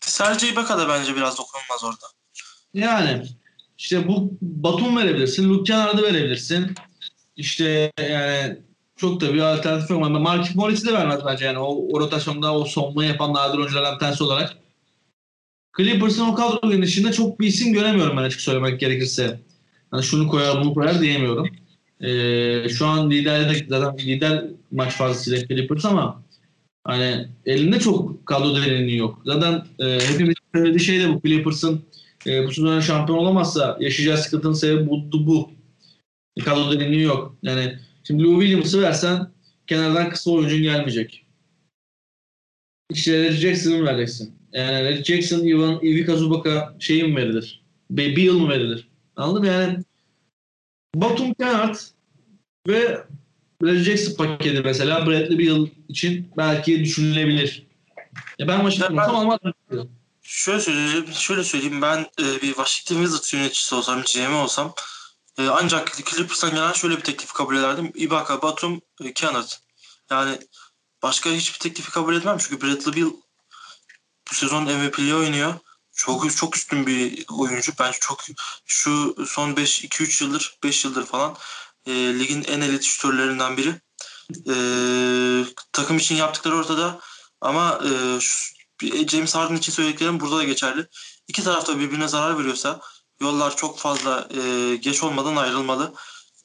[0.00, 2.06] Sergey Ibaka da bence biraz dokunulmaz orada.
[2.74, 3.26] Yani
[3.78, 5.48] işte bu Batum verebilirsin.
[5.48, 6.74] Luke Kennard'ı verebilirsin.
[7.36, 8.56] İşte yani
[8.98, 10.06] çok da bir alternatif yok.
[10.06, 11.58] Ama Markif Morris'i de vermez bence yani.
[11.58, 14.56] O, o rotasyonda o savunmayı yapan nadir oyunculardan tanesi olarak.
[15.76, 19.40] Clippers'ın o kadro genişliğinde çok bir isim göremiyorum ben açık söylemek gerekirse.
[19.92, 21.48] Yani şunu koyar bunu koyar diyemiyorum.
[22.00, 26.22] Ee, şu an liderde zaten lider maç fazlasıyla Clippers ama
[26.84, 29.22] hani elinde çok kadro derinliği yok.
[29.24, 31.82] Zaten e, hepimiz söylediği şey de bu Clippers'ın
[32.26, 35.26] e, bu sezon şampiyon olamazsa yaşayacağı sıkıntının sebebi bu.
[35.26, 35.50] bu.
[36.44, 37.36] Kadro derinliği yok.
[37.42, 39.32] Yani şimdi Lou Williams'ı versen
[39.66, 41.26] kenardan kısa oyuncun gelmeyecek.
[42.90, 44.34] İşte Reggie Jackson'ı mı vereceksin?
[44.52, 47.62] Yani Reggie Jackson, Ivan, Ivica Zubac'a şey mi verilir?
[47.90, 48.88] Bir, yıl mı verilir?
[49.16, 49.48] Anladın mı?
[49.48, 49.84] Yani
[50.94, 51.76] Batum Kennard
[52.68, 53.04] ve
[53.62, 57.66] Reggie Jackson paketi mesela Bradley Beal için belki düşünülebilir.
[58.38, 59.38] Ya ben Washington olsam almam.
[60.22, 64.74] Şöyle söyleyeyim, şöyle söyleyeyim ben e, bir Washington Wizards yöneticisi olsam, GM olsam
[65.38, 67.92] e, ancak Clippers'tan gelen şöyle bir teklif kabul ederdim.
[67.94, 69.48] Ibaka, Batum, e, Kennard.
[70.10, 70.38] Yani
[71.02, 73.10] başka hiçbir teklifi kabul etmem çünkü Bradley Beal
[74.30, 75.54] bu sezon MVP'liği oynuyor.
[75.92, 77.72] Çok çok üstün bir oyuncu.
[77.78, 78.24] Ben çok
[78.66, 81.36] şu son 5 2 3 yıldır 5 yıldır falan
[81.86, 83.74] e, ligin en elit şutörlerinden biri.
[84.48, 84.54] E,
[85.72, 87.00] takım için yaptıkları ortada
[87.40, 88.58] ama e, şu-
[89.08, 90.86] James Harden için söylediklerim burada da geçerli.
[91.28, 92.80] İki taraf da birbirine zarar veriyorsa
[93.20, 95.94] yollar çok fazla e, geç olmadan ayrılmalı.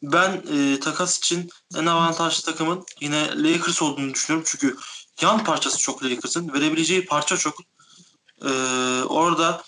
[0.03, 4.47] Ben e, takas için en avantajlı takımın yine Lakers olduğunu düşünüyorum.
[4.51, 4.77] Çünkü
[5.21, 6.53] yan parçası çok Lakers'ın.
[6.53, 7.59] Verebileceği parça çok.
[8.45, 8.51] E,
[9.03, 9.63] orada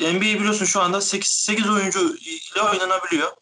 [0.00, 3.32] e, NBA biliyorsun şu anda 8, 8 oyuncu ile oynanabiliyor.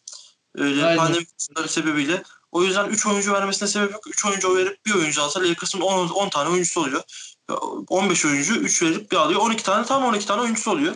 [0.55, 0.96] Öyle Aynen.
[0.96, 1.27] pandemi
[1.66, 2.22] sebebiyle.
[2.53, 4.07] O yüzden 3 oyuncu vermesine sebep yok.
[4.07, 7.03] 3 oyuncu verip bir oyuncu alsa Lakers'ın 10, 10 tane oyuncusu oluyor.
[7.88, 9.40] 15 oyuncu 3 verip bir alıyor.
[9.40, 10.94] 12 tane tam 12 tane oyuncusu oluyor.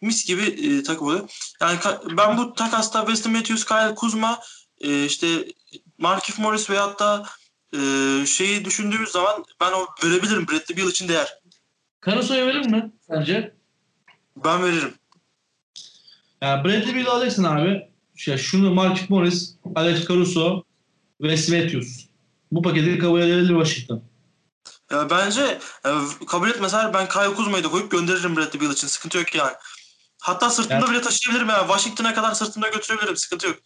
[0.00, 1.28] Mis gibi e, takım oluyor.
[1.60, 1.78] Yani
[2.16, 4.40] ben bu takasta Weston Matthews, Kyle Kuzma,
[4.80, 5.26] e, işte
[5.98, 7.26] Markif Morris veyahut da
[7.74, 7.78] e,
[8.26, 10.46] şeyi düşündüğümüz zaman ben o verebilirim.
[10.48, 11.38] Bradley Beal için değer.
[12.06, 13.54] Caruso'ya verir mi sence?
[14.36, 14.94] Ben veririm.
[16.42, 17.88] Yani Bradley Beal alacaksın abi.
[18.16, 20.64] Şey, şunu Markif Morris, Alex Caruso
[21.20, 22.06] ve Matthews.
[22.52, 24.02] Bu paketi kabul edebilir Washington.
[24.90, 25.90] Ya bence e,
[26.26, 28.86] kabul etmeseler ben Kyle Kuzma'yı da koyup gönderirim Bradley Beal için.
[28.86, 29.52] Sıkıntı yok yani.
[30.24, 31.66] Hatta sırtımda Yani- bile taşıyabilirim yani.
[31.66, 33.16] Washington'a kadar sırtımda götürebilirim.
[33.16, 33.56] Sıkıntı yok.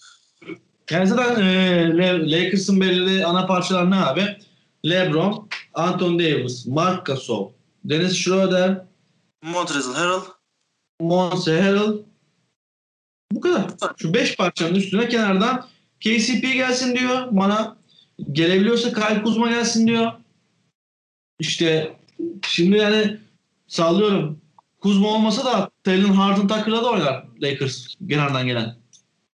[0.90, 4.38] Yani zaten e, Lakers'ın belirli ana parçaları ne abi?
[4.84, 7.52] LeBron, Anthony Davis, Marc Gasol,
[7.84, 8.84] Dennis Schroeder,
[9.42, 10.20] Montrezl Harrell.
[11.00, 11.92] Monse Harrell.
[13.32, 13.64] Bu kadar.
[13.96, 15.66] Şu beş parçanın üstüne kenardan
[16.00, 17.76] KCP gelsin diyor bana.
[18.32, 20.12] Gelebiliyorsa Kyle Kuzma gelsin diyor.
[21.40, 21.96] İşte
[22.46, 23.20] şimdi yani
[23.66, 24.40] sallıyorum.
[24.80, 28.76] Kuzma olmasa da Taylor Harden Tucker'la da oynar Lakers kenardan gelen.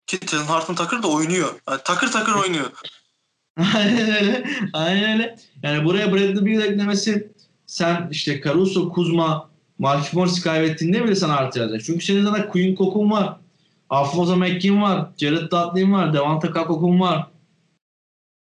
[0.06, 1.48] Ki Taylor Horton Tucker da oynuyor.
[1.68, 2.70] Yani takır takır oynuyor.
[3.74, 4.44] Aynen öyle.
[4.72, 5.36] Aynen öyle.
[5.62, 7.32] Yani buraya Bradley Beal eklemesi
[7.66, 11.84] sen işte Caruso, Kuzma, Markif Morris'i kaybettiğinde bile sana artı yazacak.
[11.84, 13.36] Çünkü senin zaten Quinn Cook'un var.
[13.90, 15.08] Alfonso McKinn var.
[15.18, 16.12] Jared Dudley'in var.
[16.12, 17.26] Devante Kakok'un var.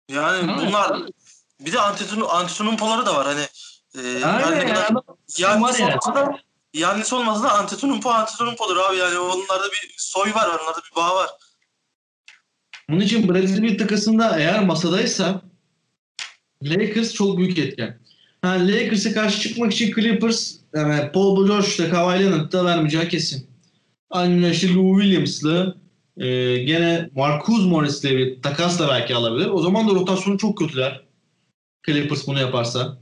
[0.10, 0.68] Yani Aynen.
[0.68, 1.02] bunlar
[1.60, 3.46] bir de Antetokounmpo Antetokounmpo'ları da var hani.
[3.96, 5.00] E, Aynen yani yani.
[5.38, 5.62] Yani.
[6.16, 6.40] da
[6.74, 11.30] Yannis olmasa da Antetokounmpo Antetokounmpo'dur abi yani onlarda bir soy var onlarda bir bağ var.
[12.90, 15.42] Onun için Bradley takasında eğer masadaysa
[16.64, 18.00] Lakers çok büyük etken.
[18.42, 23.48] Ha, Lakers'a karşı çıkmak için Clippers yani Paul George da Kawhi Leonard da vermeyeceği kesin.
[24.10, 25.78] Aynı işte Lou Williams'lı
[26.18, 29.48] e, gene Marcus Morris'le bir takasla belki alabilir.
[29.48, 31.04] O zaman da rotasyonu çok kötüler.
[31.86, 32.98] Clippers bunu yaparsa.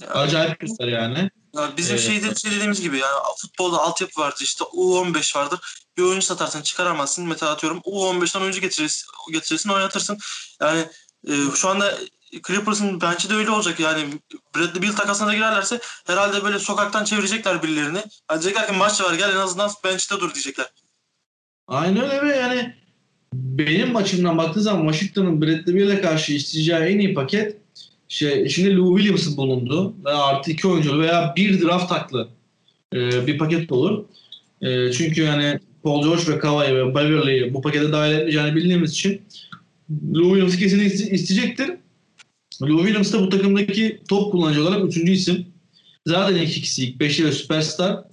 [0.00, 1.30] Yani, Acayip kötüler yani.
[1.56, 5.60] Yani bizim Ee, şeyde şey dediğimiz gibi yani futbolda altyapı vardır işte U15 vardır.
[5.96, 7.28] Bir oyuncu satarsın çıkaramazsın.
[7.28, 10.18] Mesela atıyorum U15'ten oyuncu getirirsin, getirirsin oynatırsın.
[10.60, 10.86] Yani
[11.28, 11.98] e, şu anda
[12.46, 14.04] Clippers'ın bence de öyle olacak yani
[14.56, 18.02] Bradley Beal takasına da girerlerse herhalde böyle sokaktan çevirecekler birilerini.
[18.30, 20.66] Yani diyecekler ki maç var gel en azından bench'te dur diyecekler.
[21.68, 22.74] Aynen öyle ve yani
[23.32, 27.62] benim açımdan baktığı zaman Washington'ın Bradley Beal'e karşı isteyeceği en iyi paket
[28.12, 32.28] şey, içinde Lou Williams'ın bulunduğu ve artı iki oyuncu veya bir draft haklı
[32.94, 34.04] e, bir paket olur.
[34.62, 39.22] E, çünkü yani Paul George ve Kawhi ve Beverly'yi bu pakete dahil etmeyeceğini bildiğimiz için
[40.14, 41.70] Lou Williams iste- isteyecektir.
[42.62, 45.46] Lou Williams da bu takımdaki top kullanıcı olarak üçüncü isim.
[46.06, 48.04] Zaten ilk ikisi, ilk beşi ve süperstar.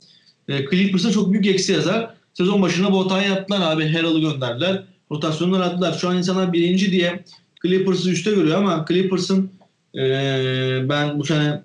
[0.48, 2.14] E, Clippers'a çok büyük eksi yazar.
[2.34, 3.88] Sezon başında bu hatayı yaptılar abi.
[3.88, 4.84] Harrell'ı gönderdiler.
[5.12, 5.94] Rotasyonlar attılar.
[5.94, 7.24] Şu an insanlar birinci diye
[7.62, 9.59] Clippers'ı üstte görüyor ama Clippers'ın
[9.95, 11.63] e, ben bu sene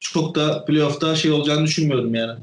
[0.00, 2.40] çok da playoff'ta şey olacağını düşünmüyorum yani.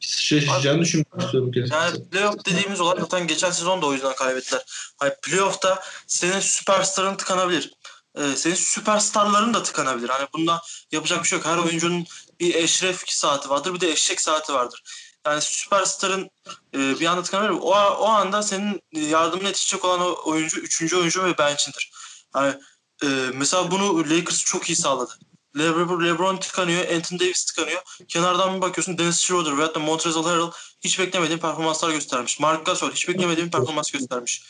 [0.00, 1.52] şaşıracağını düşünmüyorum.
[1.54, 4.62] Yani playoff dediğimiz olay zaten geçen sezon da o yüzden kaybettiler.
[4.96, 7.72] Hani playoff'ta senin süperstarın tıkanabilir.
[8.16, 10.08] Ee, senin süperstarların da tıkanabilir.
[10.08, 11.46] Hani bunda yapacak bir şey yok.
[11.46, 12.06] Her oyuncunun
[12.40, 14.82] bir eşref saati vardır bir de eşek saati vardır.
[15.26, 16.30] Yani süperstarın
[16.74, 17.60] e, bir anda tıkanabilir.
[17.62, 21.92] O, o anda senin yardımına yetişecek olan o oyuncu üçüncü oyuncu ve bench'indir.
[22.34, 22.54] Yani
[23.02, 25.18] e, mesela bunu Lakers çok iyi sağladı.
[25.58, 27.82] LeBron, LeBron tıkanıyor, Anthony Davis tıkanıyor.
[28.08, 32.40] Kenardan bir bakıyorsun Dennis Schroeder veyahut da Montrezl Harrell hiç beklemediğim performanslar göstermiş.
[32.40, 34.42] Mark Gasol hiç beklemediğim performans göstermiş.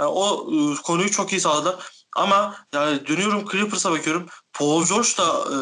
[0.00, 1.92] Yani o e, konuyu çok iyi sağladılar.
[2.16, 4.26] Ama yani dönüyorum Clippers'a bakıyorum.
[4.52, 5.56] Paul George da e,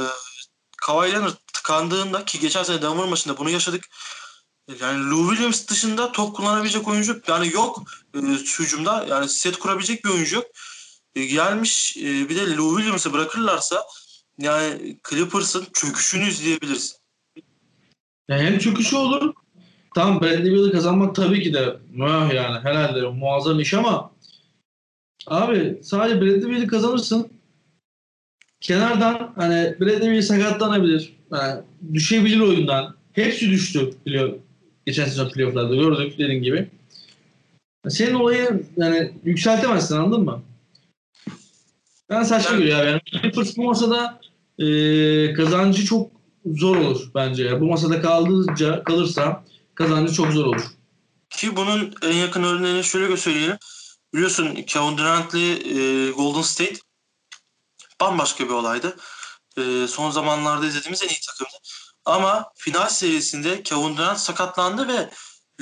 [0.77, 3.85] Kawhi Leonard tıkandığında ki geçen sene Denver maçında bunu yaşadık.
[4.81, 7.83] Yani Lou Williams dışında top kullanabilecek oyuncu yani yok
[8.15, 8.19] e,
[8.59, 9.07] hücumda.
[9.09, 10.47] Yani set kurabilecek bir oyuncu yok.
[11.15, 13.85] E, gelmiş e, bir de Lou Williams'ı bırakırlarsa
[14.39, 17.01] yani Clippers'ın çöküşünü izleyebiliriz.
[18.29, 19.35] Yani hem çöküşü olur.
[19.95, 21.77] Tamam Bradley Beal'ı kazanmak tabii ki de
[22.35, 24.11] yani herhalde muazzam iş ama
[25.27, 27.29] abi sadece Bradley Beal'ı kazanırsın.
[28.61, 31.17] Kenardan hani Bradley Beal sakatlanabilir.
[31.33, 31.63] Yani
[31.95, 32.97] düşebilir oyundan.
[33.13, 34.35] Hepsi düştü biliyor.
[34.87, 36.69] Geçen sezon playofflarda gördük dediğin gibi.
[37.89, 40.43] Senin olayı yani yükseltemezsin anladın mı?
[42.11, 42.87] Ben saçma yani, görüyorum.
[42.89, 44.21] Yani Clippers bu masada
[44.59, 46.11] e, kazancı çok
[46.47, 47.61] zor olur bence.
[47.61, 49.45] Bu masada kaldıkça kalırsa
[49.75, 50.63] kazancı çok zor olur.
[51.31, 53.57] Ki bunun en yakın örneğini şöyle söyleyelim.
[54.15, 56.77] Biliyorsun Kevin Durant'li e, Golden State
[58.01, 58.97] bambaşka bir olaydı.
[59.59, 61.59] E, son zamanlarda izlediğimiz en iyi takımdı.
[62.05, 65.11] Ama final serisinde Kevin Durant sakatlandı ve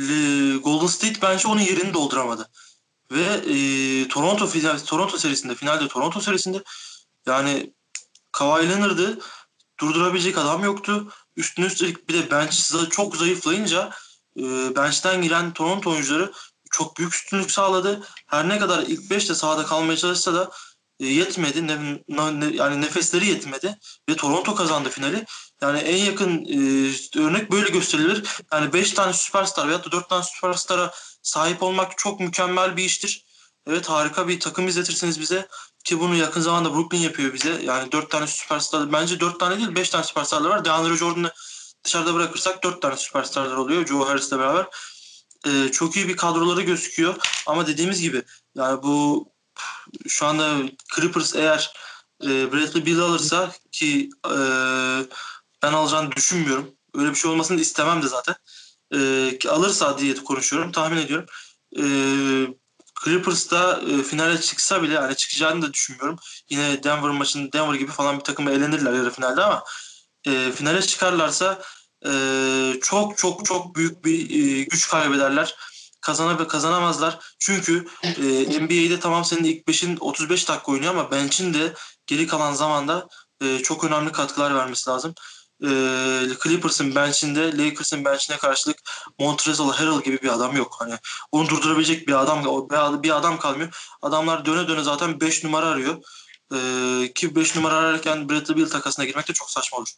[0.03, 2.49] e, Golden State bence onun yerini dolduramadı.
[3.12, 6.62] Ve e, Toronto final, Toronto serisinde, finalde Toronto serisinde
[7.27, 7.73] yani
[8.33, 9.18] Kawhi Leonard'ı
[9.81, 11.12] durdurabilecek adam yoktu.
[11.37, 13.90] Üstüne üstelik bir de bench çok zayıflayınca
[14.38, 16.33] e, bench'ten giren Toronto oyuncuları
[16.71, 18.01] çok büyük üstünlük sağladı.
[18.27, 20.51] Her ne kadar ilk 5'te sahada kalmaya çalışsa da
[21.01, 21.66] e, yetmedi.
[21.66, 25.25] Ne, ne, yani nefesleri yetmedi ve Toronto kazandı finali.
[25.62, 26.59] Yani en yakın e,
[27.21, 28.29] örnek böyle gösterilir.
[28.53, 33.25] Yani 5 tane süperstar veya da 4 tane süperstara sahip olmak çok mükemmel bir iştir.
[33.66, 35.49] Evet harika bir takım izletirsiniz bize.
[35.85, 37.61] Ki bunu yakın zamanda Brooklyn yapıyor bize.
[37.62, 40.64] Yani 4 tane süperstar, bence 4 tane değil 5 tane süperstarlar var.
[40.64, 41.33] DeAndre Jordan'ı
[41.85, 44.66] dışarıda bırakırsak 4 tane süperstarlar oluyor Joe Harris'le beraber.
[45.47, 47.14] Ee, çok iyi bir kadroları gözüküyor.
[47.47, 48.23] Ama dediğimiz gibi
[48.55, 49.29] yani bu
[50.09, 50.57] şu anda
[50.97, 51.73] Clippers eğer
[52.25, 54.37] e, Bradley Beal alırsa ki e,
[55.62, 56.75] ben alacağını düşünmüyorum.
[56.94, 58.35] Öyle bir şey olmasını istemem de zaten.
[58.94, 60.73] E, alırsa diye konuşuyorum.
[60.73, 61.27] Tahmin ediyorum.
[61.77, 61.83] E,
[63.05, 66.18] Clippers'da e, finale çıksa bile yani çıkacağını da düşünmüyorum.
[66.51, 69.64] Yine Denver maçın Denver gibi falan bir takımı elenirler yarı finalde ama
[70.27, 71.62] e, finale çıkarlarsa
[72.07, 72.12] e,
[72.83, 75.55] çok çok çok büyük bir e, güç kaybederler.
[76.01, 77.18] Kazanab kazanamazlar.
[77.38, 78.11] Çünkü e,
[78.61, 81.75] NBA'de tamam senin ilk 5'in 35 dakika oynuyor ama bench'in de
[82.07, 83.09] geri kalan zamanda
[83.42, 85.14] e, çok önemli katkılar vermesi lazım
[85.62, 85.71] e,
[86.42, 88.77] Clippers'ın bench'inde Lakers'ın bench'ine karşılık
[89.18, 90.77] Montrezl Harrell gibi bir adam yok.
[90.79, 90.94] Hani
[91.33, 92.44] onu durdurabilecek bir adam
[93.03, 93.97] bir adam kalmıyor.
[94.03, 95.97] Adamlar döne döne zaten 5 numara arıyor.
[96.55, 96.59] E,
[97.12, 99.88] ki 5 numara ararken Bradley Beal takasına girmek de çok saçma olur.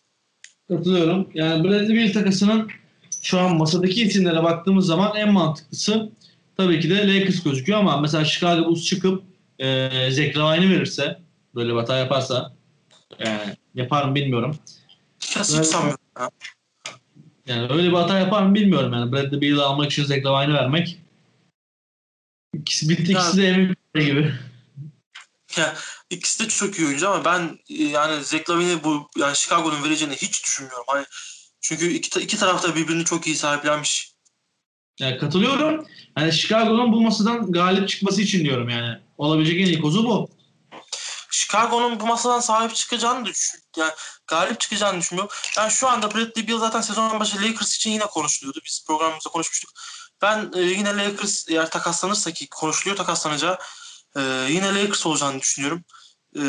[0.68, 1.28] Katılıyorum.
[1.34, 2.68] Yani Bradley Beal takasının
[3.22, 6.10] şu an masadaki isimlere baktığımız zaman en mantıklısı
[6.56, 9.22] tabii ki de Lakers gözüküyor ama mesela Chicago Bulls çıkıp
[9.58, 11.20] e, Zach verirse
[11.54, 12.52] böyle bir hata yaparsa
[13.18, 14.56] yani yapar mı bilmiyorum.
[15.20, 16.30] Hiç sanmıyorum ya.
[17.46, 19.12] Yani öyle bir hata yapar mı bilmiyorum yani.
[19.12, 21.00] Bradley Beal'ı almak için Zach Lavine'i vermek.
[22.54, 24.34] İkisi bitti ikisi de MVP gibi.
[25.56, 25.74] Ya,
[26.10, 30.44] ikisi de çok iyi oyuncu ama ben yani Zach Lavine'i bu yani Chicago'nun vereceğini hiç
[30.44, 30.84] düşünmüyorum.
[30.88, 31.06] Hani
[31.60, 34.12] çünkü iki, iki taraf da birbirini çok iyi sahiplenmiş.
[35.00, 35.86] Yani katılıyorum.
[36.14, 38.98] Hani Chicago'nun bu masadan galip çıkması için diyorum yani.
[39.18, 40.30] Olabilecek en iyi kozu bu.
[41.30, 43.92] Chicago'nun bu masadan sahip çıkacağını düşün, yani
[44.26, 45.34] galip çıkacağını düşünmüyorum.
[45.56, 48.60] Yani şu anda Bradley Beal zaten sezonun başı Lakers için yine konuşuluyordu.
[48.66, 49.70] Biz programımızda konuşmuştuk.
[50.22, 53.58] Ben e, yine Lakers eğer takaslanırsa ki konuşuluyor takaslanacağı
[54.16, 55.84] e, yine Lakers olacağını düşünüyorum.
[56.36, 56.42] E,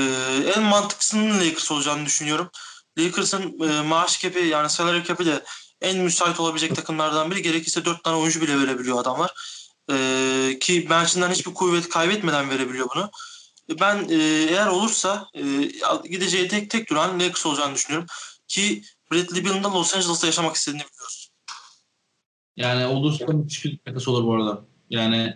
[0.55, 2.49] en mantıklısının Lakers olacağını düşünüyorum.
[2.97, 5.43] Lakers'ın e, maaş kepi yani salary cap'i de
[5.81, 7.41] en müsait olabilecek takımlardan biri.
[7.41, 9.31] Gerekirse dört tane oyuncu bile verebiliyor adamlar.
[9.91, 13.11] E, ki bench'inden hiçbir kuvvet kaybetmeden verebiliyor bunu.
[13.79, 14.15] Ben e,
[14.49, 15.41] eğer olursa e,
[16.09, 18.07] gideceği tek tek duran Lakers olacağını düşünüyorum.
[18.47, 21.31] Ki Bradley Beal'ın da Los Angeles'ta yaşamak istediğini biliyoruz.
[22.57, 24.61] Yani olursa müthiş bir olur bu arada.
[24.89, 25.35] Yani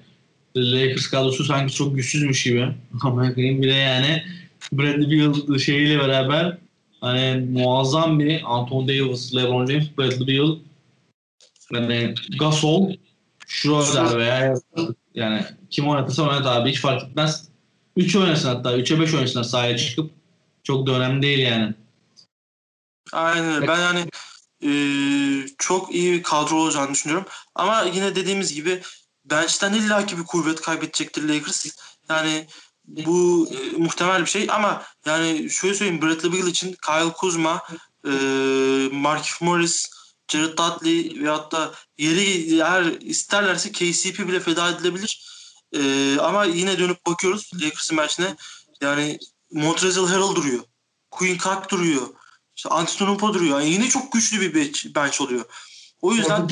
[0.58, 2.76] Lakers kadrosu sanki çok güçsüzmüş gibi.
[3.02, 4.24] Ama bile yani
[4.72, 6.58] Bradley Beal şeyiyle beraber
[7.02, 10.58] hani muazzam bir Anthony Davis, LeBron James, Bradley Beal
[11.72, 12.94] Yani Gasol,
[13.48, 14.56] Schroeder veya
[15.14, 17.50] yani kim oynatırsa oynat abi hiç fark etmez.
[17.96, 20.12] 3 oynasın hatta 3'e 5 oynasın sahaya çıkıp
[20.64, 21.74] çok da önemli değil yani.
[23.12, 23.68] Aynen.
[23.68, 24.10] Ben yani
[24.64, 24.72] e,
[25.58, 27.28] çok iyi bir kadro olacağını düşünüyorum.
[27.56, 28.82] Ama yine dediğimiz gibi
[29.26, 31.66] bench'ten illaki bir kuvvet kaybedecektir Lakers.
[32.10, 32.48] Yani
[32.88, 37.64] bu e, muhtemel bir şey ama yani şöyle söyleyeyim Bradley Beal için Kyle Kuzma,
[38.06, 38.12] e,
[38.92, 39.90] Markif Morris,
[40.32, 45.35] Jared Dudley veyahut da yeri eğer isterlerse KCP bile feda edilebilir.
[45.76, 48.36] E, ama yine dönüp bakıyoruz Lakers'ın bench'ine
[48.82, 49.20] yani
[49.52, 50.64] Montrezl Harrell duruyor.
[51.12, 52.08] Quinn Cook duruyor.
[52.56, 53.60] İşte Antetokounmpo duruyor.
[53.60, 55.46] Yani yine çok güçlü bir bench, bench oluyor.
[56.02, 56.48] O yüzden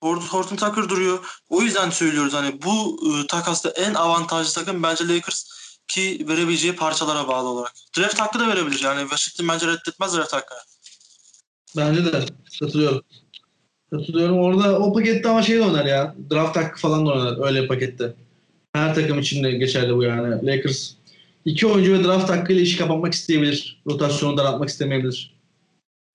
[0.00, 1.40] Horton, Horton Tucker duruyor.
[1.48, 5.44] O yüzden söylüyoruz hani bu e, takasta en avantajlı takım bence Lakers
[5.88, 7.74] ki verebileceği parçalara bağlı olarak.
[7.98, 9.00] Draft hakkı da verebilir yani.
[9.00, 10.54] Washington bence reddetmez draft hakkı.
[11.76, 12.26] Bence de
[12.60, 13.02] katılıyorum.
[13.90, 14.38] Katılıyorum.
[14.38, 16.14] Orada o pakette ama şey de oynar ya.
[16.30, 18.14] Draft hakkı falan da oynar öyle pakette.
[18.72, 20.46] Her takım için de geçerli bu yani.
[20.46, 20.92] Lakers
[21.44, 23.82] iki oyuncu ve draft hakkıyla işi kapatmak isteyebilir.
[23.86, 25.38] Rotasyonu daraltmak istemeyebilir.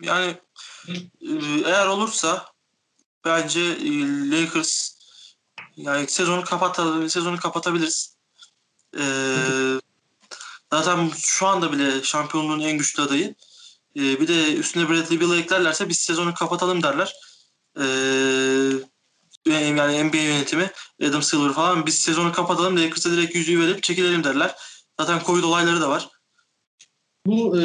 [0.03, 0.35] Yani
[0.87, 0.93] e,
[1.65, 2.45] eğer olursa
[3.25, 3.89] bence e,
[4.31, 4.93] Lakers
[5.75, 6.79] yani sezonu kapat
[7.11, 8.15] sezonu kapatabiliriz.
[8.99, 9.03] E,
[10.73, 13.35] zaten şu anda bile şampiyonluğun en güçlü adayı.
[13.95, 17.13] E, bir de üstüne Bradley Beal'ı eklerlerse biz sezonu kapatalım derler.
[17.79, 17.85] E,
[19.45, 20.71] yani NBA yönetimi
[21.09, 24.51] Adam Silver falan biz sezonu kapatalım Lakers'a direkt yüzüğü verip çekilelim derler.
[24.99, 26.09] Zaten Covid olayları da var.
[27.25, 27.63] Bu e,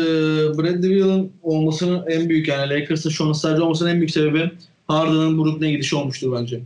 [0.58, 4.50] Bradley Beal'ın olmasının en büyük yani Lakers'ta şu an ısrarcı olmasının en büyük sebebi
[4.88, 6.60] Harden'ın Brooklyn'e gidişi olmuştur bence.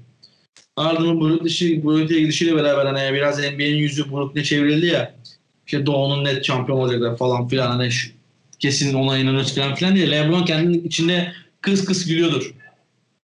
[0.77, 5.15] Harden'ın Brooklyn'e Brooklyn'e gidişiyle beraber hani biraz NBA'nin yüzü Brooklyn'e çevrildi ya.
[5.67, 7.91] İşte Doğu'nun net şampiyon olacaklar falan filan hani
[8.59, 10.11] kesin ona inanır çıkan filan diye.
[10.11, 12.55] LeBron kendinin içinde kıs kıs gülüyordur.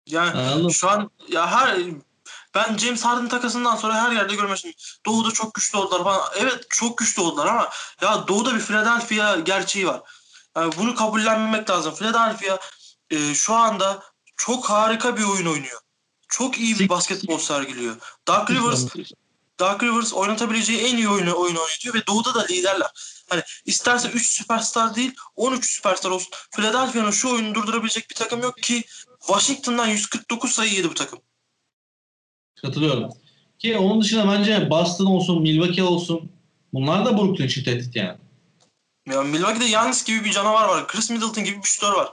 [0.05, 0.73] Yani Anladın mı?
[0.73, 1.77] şu an ya her
[2.55, 4.71] ben James Harden takasından sonra her yerde görmüştüm.
[5.05, 6.21] Doğu'da çok güçlü oldular falan.
[6.37, 7.69] Evet çok güçlü oldular ama
[8.01, 10.01] ya Doğu'da bir Philadelphia gerçeği var.
[10.55, 11.95] Yani bunu kabullenmemek lazım.
[11.95, 12.57] Philadelphia
[13.09, 14.03] e, şu anda
[14.37, 15.79] çok harika bir oyun oynuyor.
[16.27, 17.95] Çok iyi bir basketbol sergiliyor.
[18.27, 18.85] Dark Rivers
[19.59, 22.91] Dark Rivers oynatabileceği en iyi oyunu oyun oynatıyor ve Doğu'da da liderler.
[23.29, 26.29] Hani isterse 3 süperstar değil 13 süperstar olsun.
[26.55, 28.83] Philadelphia'nın şu oyunu durdurabilecek bir takım yok ki
[29.19, 31.19] Washington'dan 149 sayı yedi bu takım.
[32.61, 33.09] Katılıyorum.
[33.59, 36.31] Ki onun dışında bence Boston olsun, Milwaukee olsun
[36.73, 38.17] bunlar da Brooklyn için tehdit yani.
[39.09, 40.87] Ya Milwaukee'de Giannis gibi bir canavar var.
[40.87, 42.09] Chris Middleton gibi bir şutör var.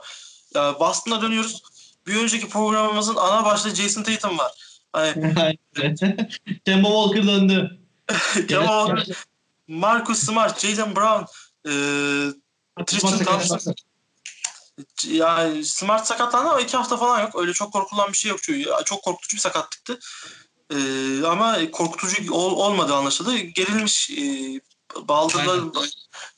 [0.55, 1.61] Ya Boston'a dönüyoruz.
[2.07, 4.51] Bir önceki programımızın ana başlığı Jason Tatum var.
[4.93, 5.13] Hani
[6.65, 7.79] Kemba Walker döndü.
[8.47, 9.15] Kemba Walker,
[9.67, 11.23] Marcus Smart, Jalen Brown,
[11.65, 11.71] e,
[12.85, 13.73] Tristan Thompson.
[15.07, 17.35] Ya Smart sakatlandı ama iki hafta falan yok.
[17.35, 18.43] Öyle çok korkulan bir şey yok.
[18.43, 19.99] Çünkü çok korkutucu bir sakatlıktı.
[20.71, 20.77] E,
[21.25, 23.37] ama korkutucu ol, olmadı anlaşıldı.
[23.37, 24.59] Gerilmiş e,
[25.07, 25.81] baldırda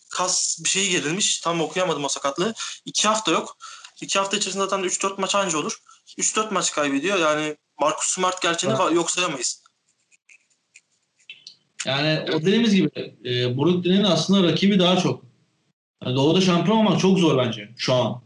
[0.09, 1.39] kas bir şey gerilmiş.
[1.39, 2.53] Tam okuyamadım o sakatlığı.
[2.85, 3.57] İki hafta yok.
[4.01, 5.79] İki hafta içerisinde zaten 3-4 maç anca olur.
[6.17, 7.17] 3-4 maç kaybediyor.
[7.17, 8.95] Yani Marcus Smart gerçeğini Evet.
[8.95, 9.64] yok sayamayız.
[11.85, 15.25] Yani o dediğimiz gibi e, Brooklyn'in aslında rakibi daha çok.
[16.03, 18.21] Yani Doğu'da şampiyon olmak çok zor bence şu an.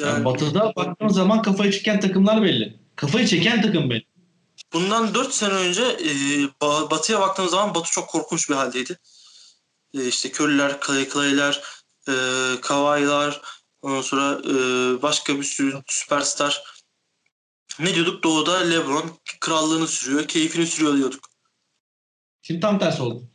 [0.00, 2.80] Yani, Yani Batı'da baktığın zaman kafayı çeken takımlar belli.
[2.96, 4.06] Kafayı çeken takım belli.
[4.72, 6.08] bundan 4 sene önce e,
[6.60, 8.98] Ba- Batı'ya baktığımız zaman Batı çok korkunç bir haldeydi.
[9.94, 11.62] E, işte Curry'ler, Clay Clay'ler,
[12.08, 12.14] e,
[12.60, 13.40] Kawhi'lar,
[13.82, 14.54] ondan sonra e,
[15.02, 16.62] başka bir sürü süperstar.
[17.78, 18.24] Ne diyorduk?
[18.24, 19.10] Doğu'da LeBron
[19.40, 21.31] krallığını sürüyor, keyfini sürüyor diyorduk.
[22.42, 23.28] Şimdi tam tersi oldu.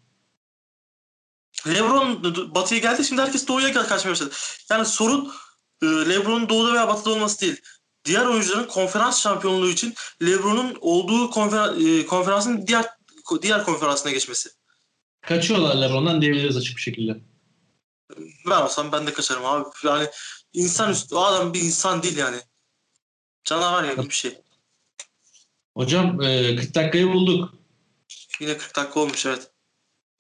[1.68, 2.24] LeBron
[2.55, 4.34] Batı'ya geldi şimdi herkes Doğu'ya kaçmaya başladı.
[4.70, 5.34] Yani sorun
[5.82, 7.62] e, LeBron'un Doğu'da veya Batı'da olması değil.
[8.05, 12.86] Diğer oyuncuların konferans şampiyonluğu için LeBron'un olduğu konferans, konferansın diğer
[13.41, 14.49] diğer konferansına geçmesi.
[15.22, 17.18] Kaçıyorlar LeBron'dan diyebiliriz açık bir şekilde.
[18.49, 19.70] Ben olsam ben de kaçarım abi.
[19.84, 20.08] Yani
[20.53, 22.38] insan üstü o adam bir insan değil yani.
[23.43, 24.38] Canavar yani bir şey.
[25.74, 27.57] Hocam e, 40 dakikayı bulduk.
[28.42, 29.52] Yine 40 dakika olmuş evet.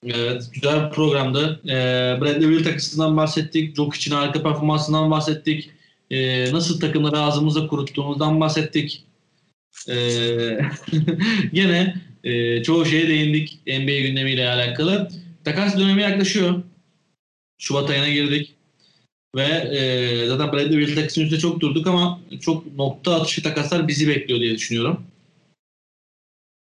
[0.03, 1.61] Evet, güzel bir programdı.
[1.65, 1.75] E,
[2.21, 3.75] Bradley Beal takısından bahsettik.
[3.75, 5.69] Jokic'in harika performansından bahsettik.
[6.11, 9.05] E, nasıl takımları ağzımızda kuruttuğumuzdan bahsettik.
[9.89, 9.95] E,
[11.53, 15.09] gene e, çoğu şeye değindik NBA gündemiyle alakalı.
[15.43, 16.63] Takas dönemi yaklaşıyor.
[17.57, 18.53] Şubat ayına girdik.
[19.35, 24.07] Ve e, zaten Bradley Beal takısının üstünde çok durduk ama çok nokta atışı takaslar bizi
[24.07, 25.03] bekliyor diye düşünüyorum.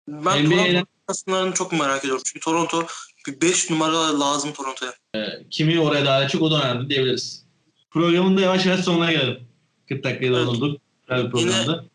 [0.09, 2.23] Ben NBA'den Takaslarını çok merak ediyorum.
[2.25, 2.87] Çünkü Toronto
[3.27, 4.93] bir 5 numara lazım Toronto'ya.
[5.51, 7.45] kimi oraya davet edecek o da önemli diyebiliriz.
[7.91, 9.49] Programın da yavaş yavaş sonuna gelelim.
[9.89, 10.47] 40 dakikayı Evet.
[10.47, 10.81] doldurduk.
[11.09, 11.91] Güzel bir programdı.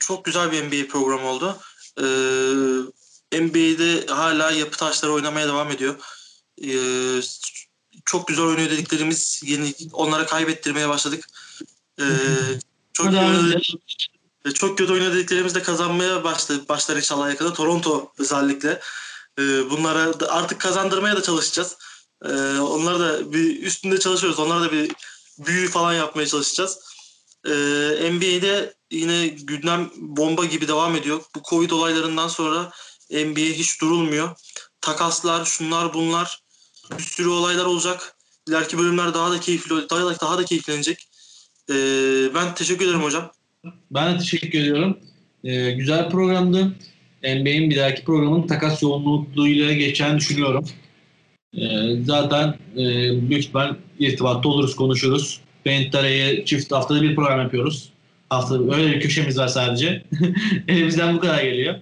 [0.00, 1.56] Çok güzel bir NBA programı oldu.
[1.98, 5.94] Ee, NBA'de hala yapı taşları oynamaya devam ediyor.
[6.64, 7.20] Ee,
[8.04, 11.28] çok güzel oynuyor dediklerimiz yeni onlara kaybettirmeye başladık.
[12.00, 12.04] Ee,
[12.92, 13.16] çok iyi
[14.54, 16.64] Çok kötü oynadıklarımız da kazanmaya başladı.
[16.68, 17.52] Başlar inşallah yakında.
[17.52, 18.80] Toronto özellikle.
[19.38, 21.76] Ee, bunlara artık kazandırmaya da çalışacağız.
[22.24, 22.28] Ee,
[22.58, 24.38] onları da bir üstünde çalışıyoruz.
[24.38, 24.92] Onlara da bir
[25.38, 26.78] büyü falan yapmaya çalışacağız.
[27.46, 27.50] Ee,
[28.12, 31.20] NBA'de yine gündem bomba gibi devam ediyor.
[31.36, 32.72] Bu Covid olaylarından sonra
[33.10, 34.36] NBA hiç durulmuyor.
[34.80, 36.42] Takaslar, şunlar bunlar
[36.98, 38.16] bir sürü olaylar olacak.
[38.48, 41.08] İleriki bölümler daha da keyifli, daha da, daha da keyiflenecek.
[41.70, 41.74] Ee,
[42.34, 43.35] ben teşekkür ederim hocam.
[43.90, 44.98] Ben de teşekkür ediyorum.
[45.44, 46.72] Ee, güzel programdı.
[47.22, 50.64] NBA'in bir dahaki programın takas yoğunluğuyla geçeceğini düşünüyorum.
[51.56, 51.62] Ee,
[52.04, 52.84] zaten e,
[53.30, 55.40] büyük ihtimal irtibatta oluruz, konuşuruz.
[55.66, 57.92] Bentara'ya çift haftada bir program yapıyoruz.
[58.30, 60.02] Haftada öyle bir köşemiz var sadece.
[60.68, 61.74] Elimizden bu kadar geliyor.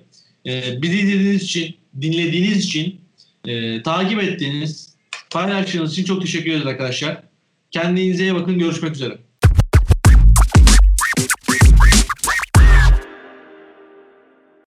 [0.46, 3.00] Ee, bizi dinlediğiniz için, dinlediğiniz için,
[3.46, 4.94] e, takip ettiğiniz,
[5.30, 7.22] paylaştığınız için çok teşekkür ederiz arkadaşlar.
[7.70, 8.58] Kendinize iyi bakın.
[8.58, 9.18] Görüşmek üzere.